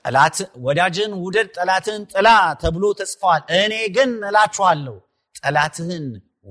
ጠላት 0.00 0.36
ወዳጅን 0.66 1.12
ውደድ 1.22 1.48
ጠላትህን 1.56 2.02
ጥላ 2.12 2.28
ተብሎ 2.60 2.84
ተጽፈዋል 3.00 3.42
እኔ 3.58 3.74
ግን 3.96 4.12
እላችኋለሁ 4.28 4.94
ጠላትህን 5.40 6.06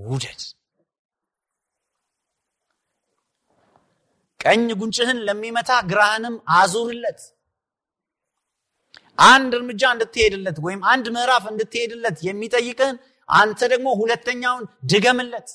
ውደድ። 0.07 0.41
ቀኝ 4.39 4.67
ጉንጭህን 4.81 5.17
ለሚመታ 5.27 5.71
ግራህንም 5.89 6.35
አዙርለት 6.57 7.21
አንድ 9.27 9.51
እርምጃ 9.57 9.83
እንድትሄድለት 9.93 10.57
ወይም 10.65 10.81
አንድ 10.91 11.05
ምዕራፍ 11.15 11.45
እንድትሄድለት 11.51 12.17
የሚጠይቅህን 12.27 12.97
አንተ 13.29 13.59
ደግሞ 13.73 13.87
ሁለተኛውን 13.99 14.63
ድገምለት 14.91 15.49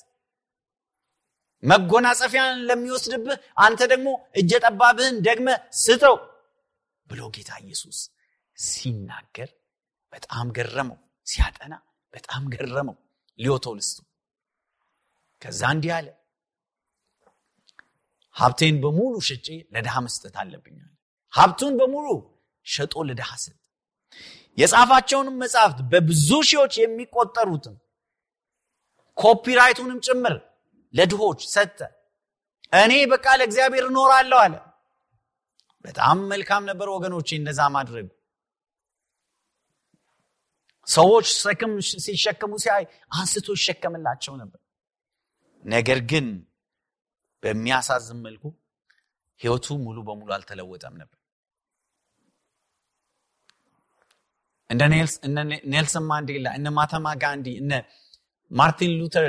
መጎናጸፊያን 1.62 2.58
ለሚወስድብህ 2.68 3.36
አንተ 3.64 3.80
ደግሞ 3.92 4.08
እጀጠባብህን 4.40 5.16
ደግመ 5.26 5.48
ስጠው 5.82 6.16
ብሎ 7.08 7.20
ጌታ 7.36 7.50
ኢየሱስ 7.64 7.98
ሲናገር 8.58 9.50
በጣም 10.12 10.46
ገረመው። 10.56 10.98
ሲያጠና 11.26 11.74
በጣም 12.14 12.42
ገረመው 12.52 12.96
ሊዮቶልስቱ። 13.38 13.98
ከዛ 15.42 15.62
እንዲህ 15.74 15.92
አለ፣ 15.96 16.06
ሀብቴን 18.36 18.76
በሙሉ 18.82 19.14
ሸጬ 19.28 19.46
ለድሃ 19.74 19.94
መስጠት 20.06 20.36
አለብኛል። 20.42 20.90
ሀብቱን 21.32 21.74
በሙሉ 21.80 22.06
ሸጦ 22.66 22.94
ለድሃ 23.08 23.30
ሰጥ 23.42 23.56
የጻፋቸውንም 24.58 25.36
መጽሐፍት 25.42 25.78
በብዙ 25.92 26.28
ሺዎች 26.50 26.74
የሚቆጠሩትም 26.80 27.76
ኮፒራይቱንም 29.18 29.98
ጭምር 30.06 30.34
ለድሆች 30.94 31.40
ሰጠ። 31.54 31.78
እኔ 32.72 32.92
በቃ 33.12 33.26
ለእግዚአብሔር 33.40 33.84
እኖራለሁ 33.88 34.38
አለ። 34.44 34.54
በጣም 35.84 36.18
መልካም 36.30 36.62
ነበር 36.70 36.88
ወገኖቼ 36.94 37.28
እንደዛ 37.38 37.60
ማድረጉ። 37.74 38.08
ሰዎች 40.86 41.26
ሸክም 41.36 41.72
ሲሸከሙ 42.04 42.52
ሲያይ 42.62 42.84
አንስቶ 43.12 43.46
ይሸከምላቸው 43.58 44.34
ነበር። 44.42 44.60
ነገር 45.64 45.98
ግን 46.10 46.26
በሚያሳዝን 47.42 48.18
መልኩ 48.26 48.44
ህይወቱ 49.40 49.66
ሙሉ 49.84 49.98
በሙሉ 50.08 50.28
አልተለወጠም 50.36 50.94
ነበር። 51.02 51.18
እንደ 54.70 54.82
ኔልሰን 55.72 56.04
ማንዴላ፣ 56.10 56.46
እነ 56.58 56.68
ማህተማ 56.78 57.06
ጋንዲ፣ 57.22 57.46
እነ 57.62 57.72
ማርቲን 58.50 58.92
ሉተር 59.00 59.26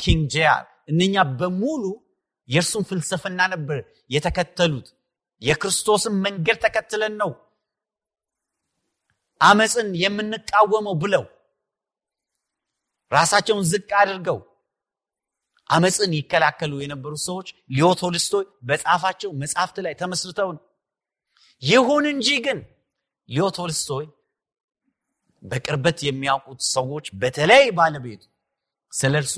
ኪንግ 0.00 0.22
Jr 0.34 0.62
እነኛ 0.88 1.24
በሙሉ 1.38 1.82
የእርሱን 2.48 2.84
ፍልስፍና 2.88 3.40
ነበር 3.54 3.78
የተከተሉት። 4.10 4.88
የክርስቶስን 5.42 6.14
መንገድ 6.24 6.58
ተከትለን 6.64 7.14
ነው 7.22 7.30
አመፅን 9.40 9.88
የምንቃወመው 10.02 10.94
ብለው 11.02 11.24
ራሳቸውን 13.12 13.64
ዝቅ 13.70 13.90
አድርገው 14.00 14.38
አመፅን 15.70 16.12
ይከላከሉ 16.18 16.72
የነበሩ 16.80 17.12
ሰዎች 17.26 17.48
ሊዮ 17.70 17.88
ቶልስቶይ 18.00 18.44
በጻፋቸው 18.68 19.30
መጽሐፍት 19.42 19.76
ላይ 19.84 19.94
ተመስርተው 20.00 20.50
ነው። 20.56 20.62
ይሁን 21.62 22.04
እንጂ 22.12 22.28
ግን 22.46 22.58
ሊዮ 23.28 23.44
ቶልስቶይ 23.58 24.06
በቅርበት 25.44 25.98
የሚያውቁት 26.06 26.60
ሰዎች 26.74 27.06
በተለይ 27.22 27.64
ባለቤቱ 27.78 28.22
ስለ 28.92 29.14
እርሱ 29.22 29.36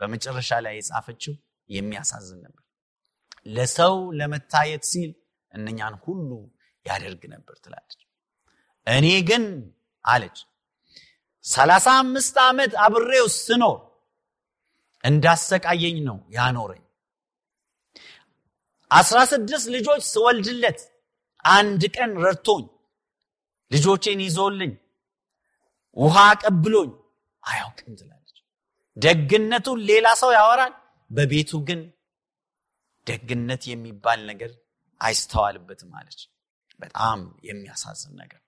በመጨረሻ 0.00 0.50
ላይ 0.64 0.74
የጻፈችው 0.78 1.34
የሚያሳዝን 1.70 2.40
ነበር። 2.46 2.62
ለሰው 3.48 3.96
ለመታየት 4.18 4.84
ሲል 4.90 5.10
እነኛን 5.52 5.94
ሁሉ 6.04 6.30
ያደርግ 6.86 7.22
ነበር 7.34 7.54
ትላለች። 7.64 8.00
እኔ 8.86 9.06
ግን 9.28 9.44
አለች 10.04 10.38
ሰላሳ 11.44 11.86
አምስት 12.02 12.36
ዓመት 12.44 12.72
አብሬው 12.84 13.26
ስኖር 13.36 13.78
እንዳሰቃየኝ 15.04 15.96
ነው 16.08 16.18
ያኖረኝ። 16.36 16.82
አስራ 18.90 19.18
ስድስት 19.32 19.66
ልጆች 19.74 20.02
ስወልድለት 20.12 20.80
አንድ 21.44 21.82
ቀን 21.96 22.10
ረድቶኝ 22.24 22.64
ልጆቼን 23.70 24.20
ይዞልኝ 24.26 24.72
ውሃ 25.96 26.16
ቀብሎኝ 26.42 26.90
አያውቅም 27.42 27.92
ትላለች። 28.00 28.38
ደግነቱን 28.96 29.78
ሌላ 29.90 30.06
ሰው 30.22 30.30
ያወራል፣ 30.36 30.72
በቤቱ 31.10 31.50
ግን 31.68 31.80
ደግነት 33.06 33.62
የሚባል 33.70 34.20
ነገር 34.30 34.52
አይስተዋልበትም 35.00 35.90
አለች። 35.98 36.20
በጣም 36.80 37.18
የሚያሳዝን 37.48 38.14
ነገር 38.22 38.40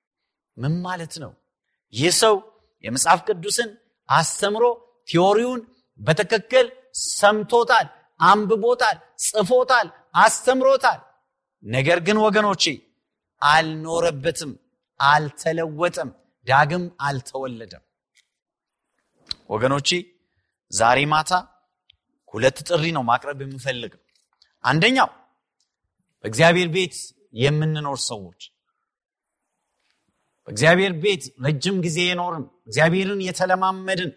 ምን 0.56 0.74
ማለት 0.86 1.14
ነው? 1.22 1.32
ይህ 1.94 2.12
ሰው 2.22 2.34
የመጽሐፍ 2.84 3.20
ቅዱስን 3.28 3.70
አስተምሮ 4.08 4.64
ቲዎሪውን 5.08 5.60
በትክክል 6.00 6.66
ሰምቶታል፣ 7.12 7.86
አንብቦታል፣ 8.20 8.96
ጽፎታል፣ 9.24 9.86
አስተምሮታል። 10.16 11.00
ነገር 11.62 11.98
ግን 12.06 12.18
ወገኖቼ 12.24 12.64
አልኖረበትም፣ 13.42 14.52
አልተለወጠም፣ 15.00 16.10
ዳግም 16.48 16.84
አልተወለደም። 17.00 17.84
ወገኖቼ 19.50 19.88
ዛሬ 20.72 20.98
ማታ 21.12 21.32
ሁለት 22.34 22.58
ጥሪ 22.68 22.84
ነው 22.96 23.02
ማቅረብ 23.08 23.38
የምፈልገው። 23.44 24.02
አንደኛው 24.64 25.10
በእግዚአብሔር 26.24 26.68
ቤት 26.74 26.94
የምንኖር 27.34 27.98
ሰዎች 28.08 28.40
በእግዚአብሔር 30.48 30.92
ቤት 31.02 31.24
ረጅም 31.44 31.76
ጊዜ 31.84 31.98
የኖርን 32.04 32.44
እግዚአብሔርን 32.66 33.20
የተለማመድን 33.26 34.12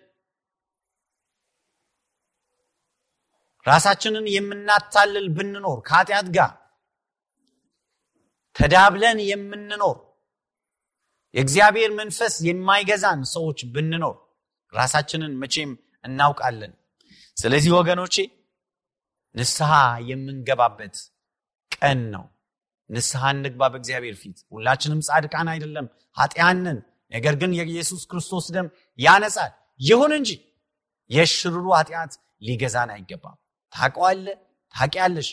ራሳችንን 3.65 4.25
የምናታልል 4.35 5.27
ብንኖር 5.35 5.79
ከኃጢአት 5.87 6.27
ጋር 6.37 6.51
ተዳብለን 8.55 9.19
የምንኖር 9.27 9.97
የእግዚአብሔር 11.33 11.91
መንፈስ 11.99 12.33
የማይገዛን 12.47 13.21
ሰዎች 13.33 13.59
ብንኖር 13.73 14.15
ራሳችንን 14.73 15.33
መቼም 15.41 15.71
እናውቃለን። 16.03 16.73
ስለዚህ 17.37 17.71
ወገኖቼ 17.77 18.15
ንስሐ 19.35 19.71
የምንገባበት 20.09 20.95
ቀን 21.71 21.99
ነው። 22.13 22.25
ንስሐ 22.89 23.23
እንግባ 23.35 23.61
በእግዚአብሔር 23.73 24.15
ፊት። 24.21 24.37
ሁላችንም 24.51 24.99
ጻድቃን 25.07 25.49
አይደለም፣ 25.53 25.85
ኃጢያንን። 26.17 26.79
ነገር 27.11 27.35
ግን 27.41 27.51
የኢየሱስ 27.57 28.01
ክርስቶስ 28.11 28.45
ደም 28.55 28.67
ያነጻል። 28.99 29.51
ይሁን 29.79 30.11
እንጂ 30.17 30.29
የሽሩሩ 31.09 31.65
ኃጢአት 31.77 32.11
ሊገዛን 32.41 32.89
አይገባም። 32.95 33.37
ታቀዋለ 33.73 34.25
ታቂያለሽ 34.73 35.29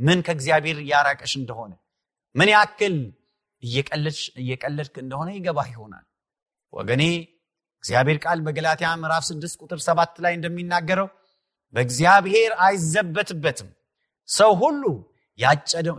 ምን 0.00 0.18
ከእግዚአብሔር 0.26 0.78
እያራቀሽ 0.82 1.32
እንደሆነ 1.40 1.72
ምን 2.34 2.48
ያክል 2.54 2.94
እየቀለድክ 3.62 4.94
እንደሆነ 5.02 5.28
ይገባ 5.36 5.58
ይሆናል። 5.70 6.04
ወገኔ 6.72 7.02
እግዚአብሔር 7.84 8.18
ቃል 8.24 8.38
በገላትያ 8.46 8.88
ምዕራፍ 9.00 9.24
6 9.28 9.56
ቁጥር 9.62 9.78
7 9.86 10.20
ላይ 10.24 10.32
እንደሚናገረው 10.38 11.08
በእግዚአብሔር 11.74 12.52
አይዘበትበትም፣ 12.64 13.68
ሰው 14.28 14.50
ሁሉ 14.60 14.82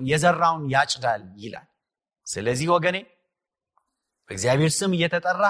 የዘራውን 0.09 0.63
ያጭዳል 0.73 1.23
ይላል። 1.37 1.67
ስለዚህ 2.27 2.67
ወገኔ 2.73 2.97
በእግዚአብሔር 4.29 4.71
ስም 4.77 4.91
እየተጠራ 4.97 5.43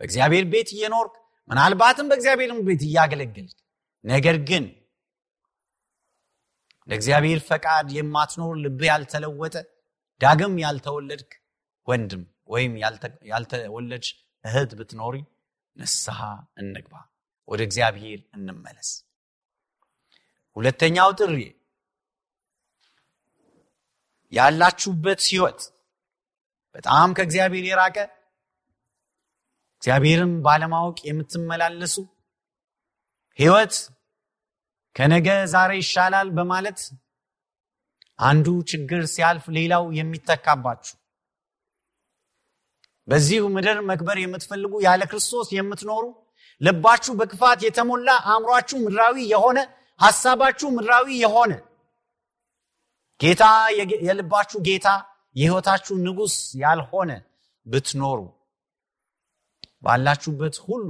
በእግዚአብሔር 0.00 0.44
ቤት 0.52 0.68
እየኖርክ 0.74 1.14
ምናልባትም 1.50 2.08
በእግዚአብሔር 2.10 2.50
ቤት 2.68 2.82
እያገለገልክ 2.88 3.56
ነገር 4.04 4.36
ግን 4.48 4.64
ለእግዚአብሔር 6.88 7.40
ፈቃድ 7.48 7.88
የማትኖር 7.96 8.54
ልብ 8.64 8.80
ያልተለወጠ 8.88 9.54
ዳግም 10.20 10.54
ያልተወለድክ 10.62 11.32
ወንድም 11.88 12.22
ወይም 12.48 12.72
ያልተወለድ 13.30 14.06
እህት 14.44 14.70
ብትኖሪ 14.78 15.16
ንስሐ 15.76 16.20
እንግባ፣ 16.60 16.92
ወደ 17.48 17.60
እግዚአብሔር 17.68 18.20
እንመለስ። 18.36 18.90
ሁለተኛው 20.56 21.10
ጥሪ 21.18 21.34
ያላችሁበት 24.32 25.20
ህይወት 25.28 25.60
በጣም 26.74 27.14
ከእግዚአብሔር 27.16 27.64
የራቀ 27.68 27.96
እግዚአብሔርን 29.82 30.32
ባለማወቅ 30.46 30.98
የምትመላለሱ 31.08 31.94
ህይወት 33.38 33.74
ከነገ 34.96 35.28
ዛሬ 35.52 35.72
ይሻላል 35.80 36.28
በማለት 36.38 36.80
አንዱ 38.18 38.46
ችግር 38.70 39.02
ሲያልፍ 39.12 39.44
ሌላው 39.56 39.84
የሚተካባችሁ። 39.98 40.94
በዚሁ 43.08 43.42
ምድር 43.54 43.78
መክበር 43.88 44.18
የምትፈልጉ 44.20 44.72
ያለ 44.86 45.02
ክርስቶስ 45.10 45.48
የምትኖሩ 45.56 46.04
ልባችሁ 46.60 47.12
በክፋት 47.18 47.60
የተሞላ 47.66 48.08
አእምሯችሁ 48.30 48.78
ምድራዊ 48.84 49.16
የሆነ 49.32 49.58
ሐሳባችሁ 50.00 50.68
ምድራዊ 50.76 51.06
የሆነ 51.22 51.52
ጌታ 53.20 53.44
የልባችሁ 54.06 54.58
ጌታ 54.68 54.88
የህይወታችሁ 55.36 55.94
ንጉስ 56.04 56.34
ያልሆነ 56.62 57.10
ብትኖሩ 57.66 58.20
ባላችሁበት 59.82 60.56
ሁሉ 60.66 60.86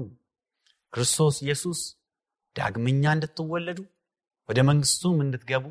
ክርስቶስ 0.93 1.37
ኢየሱስ 1.45 1.81
ዳግመኛ 2.57 3.05
እንድትወለዱ 3.17 3.79
ወደ 4.49 4.59
መንግስቱም 4.69 5.17
እንድትገቡ 5.25 5.65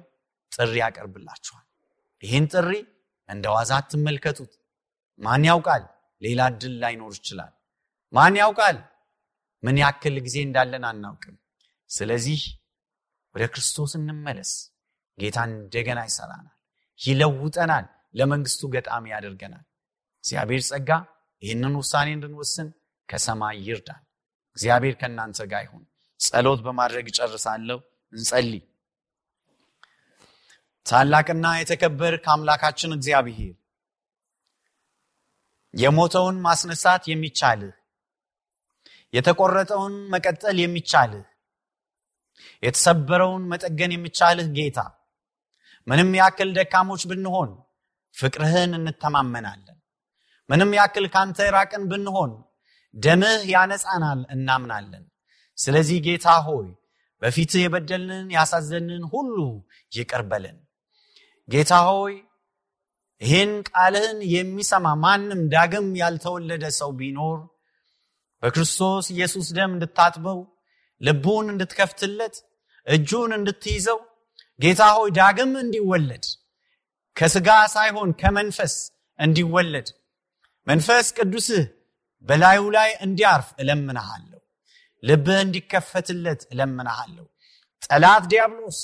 ጥሪ 0.58 0.74
ያቀርብላችኋል። 0.82 1.65
ይህን 2.24 2.46
ጥሪ 2.54 2.72
እንደ 3.30 3.46
ዋዛ 3.56 3.72
ትመልከቱት 3.89 4.54
ማን 5.20 5.43
ያውቃል 5.50 5.84
ሌላ 6.22 6.41
እድል 6.52 6.74
ላይኖር 6.84 7.12
ይችላል። 7.17 7.54
ማን 8.13 8.36
ያውቃል 8.41 8.78
ምን 9.63 9.78
ያክል 9.84 10.15
ጊዜ 10.26 10.38
እንዳለን 10.48 10.86
አናውቅም። 10.89 11.36
ስለዚህ 11.89 12.41
ወደ 13.36 13.43
ክርስቶስ 13.54 13.91
እንመለስ። 14.00 14.52
ጌታ 15.17 15.38
እንደገና 15.50 16.00
ይሰራናል፣ 16.08 16.56
ይለውጠናል፣ 17.00 17.86
ለመንግስቱ 18.20 18.62
ገጣሚ 18.74 19.06
ያደርገናል። 19.13 19.65
እግዚአብሔር 20.24 20.62
ጸጋ 20.70 20.89
ይህንን 21.43 21.74
ውሳኔ 21.80 22.08
እንድንወስን 22.15 22.67
ከሰማይ 23.10 23.58
ይርዳል። 23.67 24.04
እግዚአብሔር 24.58 24.96
ከእናንተ 25.02 25.39
ጋር 25.52 25.62
ይሁን። 25.65 25.84
ጸሎት 26.20 26.60
በማድረግ 26.65 27.06
እጨርሳለሁ። 27.12 27.80
እንጸልይ። 28.13 28.62
ታላቅና 30.88 31.45
የተከበር 31.60 32.13
ከአምላካችን 32.23 32.95
እግዚአብሔር 32.97 33.56
የሞተውን 35.73 36.38
ማስነሳት 36.45 37.04
የሚቻልህ 37.12 37.73
የተቆረጠውን 39.13 39.95
መቀጠል 40.13 40.58
የሚቻልህ 40.62 41.26
የተሰበረውን 42.63 43.43
መጠገን 43.52 43.91
የሚቻልህ 43.95 44.47
ጌታ 44.58 44.80
ምንም 45.88 46.10
ያክል 46.19 46.50
ደካሞች 46.58 47.04
ብንሆን 47.12 47.52
ፍቅርህን 48.15 48.71
እንተማመናለን። 48.80 49.78
ምንም 50.50 50.71
ያክል 50.78 51.06
ካንተ 51.13 51.47
ራቅን 51.56 51.84
ብንሆን 51.91 52.32
ደምህ 52.93 53.41
ያነጻናል 53.54 54.21
እናምናለን። 54.36 55.04
ስለዚህ 55.58 55.97
ጌታ 56.08 56.28
ሆይ 56.47 56.67
በፊትህ 57.21 57.62
የበደልን 57.63 58.28
ያሳዘንን 58.36 59.04
ሁሉ 59.13 59.38
ይቅርበልን። 59.91 60.58
ጌታ 61.49 61.73
ሆይ 61.88 62.15
ይህን 63.21 63.51
ቃልህን 63.69 64.17
የሚሰማ 64.33 64.88
ማንም 65.03 65.41
ዳግም 65.53 65.88
ያልተወለደ 66.01 66.65
ሰው 66.79 66.91
ቢኖር 66.99 67.38
በክርስቶስ 68.43 69.05
ኢየሱስ 69.13 69.47
ደም 69.57 69.71
እንድታጥበው 69.75 70.39
ልቡን 71.01 71.47
እንድትከፍትለት 71.53 72.36
እጁን 72.88 73.31
እንድትይዘው 73.38 73.99
ጌታ 74.60 74.81
ሆይ 74.97 75.10
ዳግም 75.17 75.51
እንዲወለድ 75.63 76.25
ከስጋ 77.15 77.49
ሳይሆን 77.75 78.10
ከመንፈስ 78.21 78.75
እንዲወለድ 79.19 79.88
መንፈስ 80.67 81.07
ቅዱስህ 81.17 81.65
በላዩ 82.29 82.62
ላይ 82.75 82.89
እንዲያርፍ 83.05 83.47
እለምንሃለሁ። 83.62 84.41
ልብህ 85.03 85.39
እንዲከፈትለት 85.45 86.41
እለምንሃለሁ። 86.51 87.25
ጠላት 87.83 88.23
ዲያብሎስ 88.31 88.79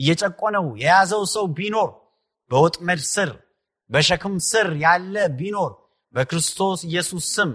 እየጨቆነው 0.00 0.66
የያዘው 0.82 1.22
ሰው 1.34 1.44
ቢኖር 1.56 1.90
በወጥመድ 2.50 3.00
ስር 3.14 3.30
በሸክም 3.90 4.34
ስር 4.48 4.68
ያለ 4.82 5.16
ቢኖር 5.38 5.72
በክርስቶስ 6.14 6.80
ኢየሱስ 6.88 7.24
ስም 7.36 7.50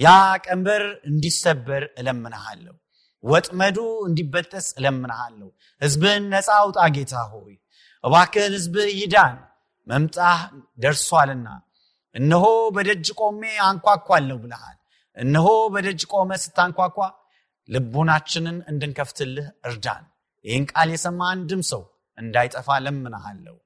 ያ 0.00 0.08
ቀንበር 0.44 0.82
እንዲሰበር 1.08 1.82
እለምንሃለሁ። 2.00 2.74
ወጥመዱ 3.24 3.78
እንዲበጠስ 4.06 4.66
እለምንሃለሁ። 4.78 5.48
ህዝብህን 5.82 6.24
ነፃ 6.32 6.48
አውጣ 6.58 6.78
ጌታ 6.96 7.14
ሆይ 7.32 7.54
እባክህን 8.04 8.52
ህዝብህ 8.58 8.88
ይዳን፣ 9.00 9.34
መምጣህ 9.86 10.38
ደርሷልና። 10.78 11.48
እነሆ 12.14 12.44
በደጅ 12.76 13.08
ቆሜ 13.20 13.42
አንኳኳለሁ 13.66 14.36
ብለሃል። 14.44 14.78
እነሆ 15.16 15.46
በደጅ 15.74 16.02
ቆመ 16.12 16.30
ስታንኳኳ 16.44 16.96
ልቡናችንን 17.68 18.56
እንድንከፍትልህ 18.70 19.48
እርዳን። 19.68 20.04
ይህን 20.44 20.64
ቃል 20.72 20.88
የሰማ 20.94 21.20
አንድም 21.34 21.62
ሰው 21.70 21.82
እንዳይጠፋ 22.20 22.78
ለምንሃለሁ። 22.84 23.56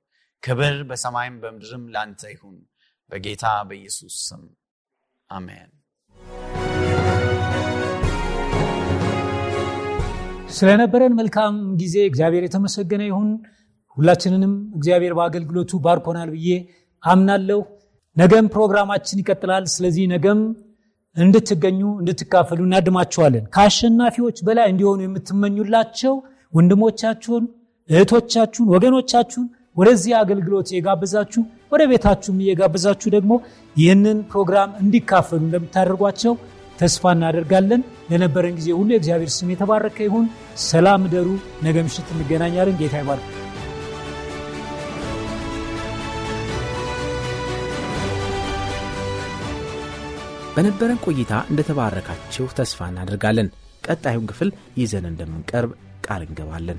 ክብር 0.43 0.77
በሰማይም 0.88 1.37
በምድርም 1.43 1.85
ላንተ 1.95 2.23
ይሁን፣ 2.33 2.57
በጌታ 3.11 3.45
በኢየሱስ 3.69 4.17
ስም 4.27 4.43
አሜን። 5.31 5.71
ስለነበረን 10.55 11.14
መልካም 11.19 11.55
ጊዜ 11.81 11.97
እግዚአብሔር 12.09 12.43
የተመሰገነ 12.47 13.03
ይሁን። 13.07 13.31
ሁላችንንም 13.97 14.53
እግዚአብሔር 14.77 15.12
በአገልግሎቱ 15.19 15.73
ባርኮናል 15.85 16.29
ብዬ 16.35 16.49
አምናለሁ። 17.03 17.61
ነገም 18.17 18.47
ፕሮግራማችን 18.55 19.21
ይቀጥላል። 19.23 19.64
ስለዚህ 19.73 20.05
ነገም 20.12 20.40
እንድትገኙ 21.17 21.81
እንድትካፈሉ 22.01 22.61
እናድማችኋለን። 22.67 23.45
ከአሸናፊዎች 23.55 24.38
በላይ 24.47 24.67
እንዲሆኑ 24.73 25.01
የምትመኙላቸው 25.05 26.14
ወንድሞቻችሁን፣ 26.53 27.45
እህቶቻችሁን፣ 27.88 28.70
ወገኖቻችሁን 28.75 29.47
ወደዚህ 29.77 30.12
አገልግሎት 30.20 30.68
የጋበዛችሁ 30.73 31.42
ወደ 31.73 31.83
ቤታችሁም 31.90 32.40
እየጋበዛችሁ 32.42 33.09
ደግሞ 33.14 33.33
ይህንን 33.77 34.18
ፕሮግራም 34.31 34.70
እንዲካፈሉ 34.83 35.40
እንደምታደርጓቸው 35.44 36.35
ተስፋ 36.79 37.12
እናደርጋለን። 37.16 37.83
ለነበረን 38.11 38.57
ጊዜ 38.59 38.68
ሁሉ 38.79 38.88
የእግዚአብሔር 38.94 39.33
ስም 39.35 39.51
የተባረከ 39.53 39.99
ይሁን። 40.07 40.27
ሰላም 40.64 41.03
ደሩ። 41.12 41.29
ነገ 41.62 41.77
ምሽት 41.87 42.09
እንገናኛለን። 42.14 42.79
ጌታ 42.81 42.94
ይባርክ። 43.03 43.29
በነበረን 50.57 51.01
ቆይታ 51.07 51.35
እንደተባረካችሁ 51.51 52.44
ተስፋ 52.59 52.88
እናደርጋለን። 52.90 53.49
ቀጣዩን 53.85 54.29
ክፍል 54.31 54.51
ይዘን 54.81 55.07
እንደምንቀርብ 55.09 55.70
ቃል 56.07 56.23
እንገባለን። 56.27 56.79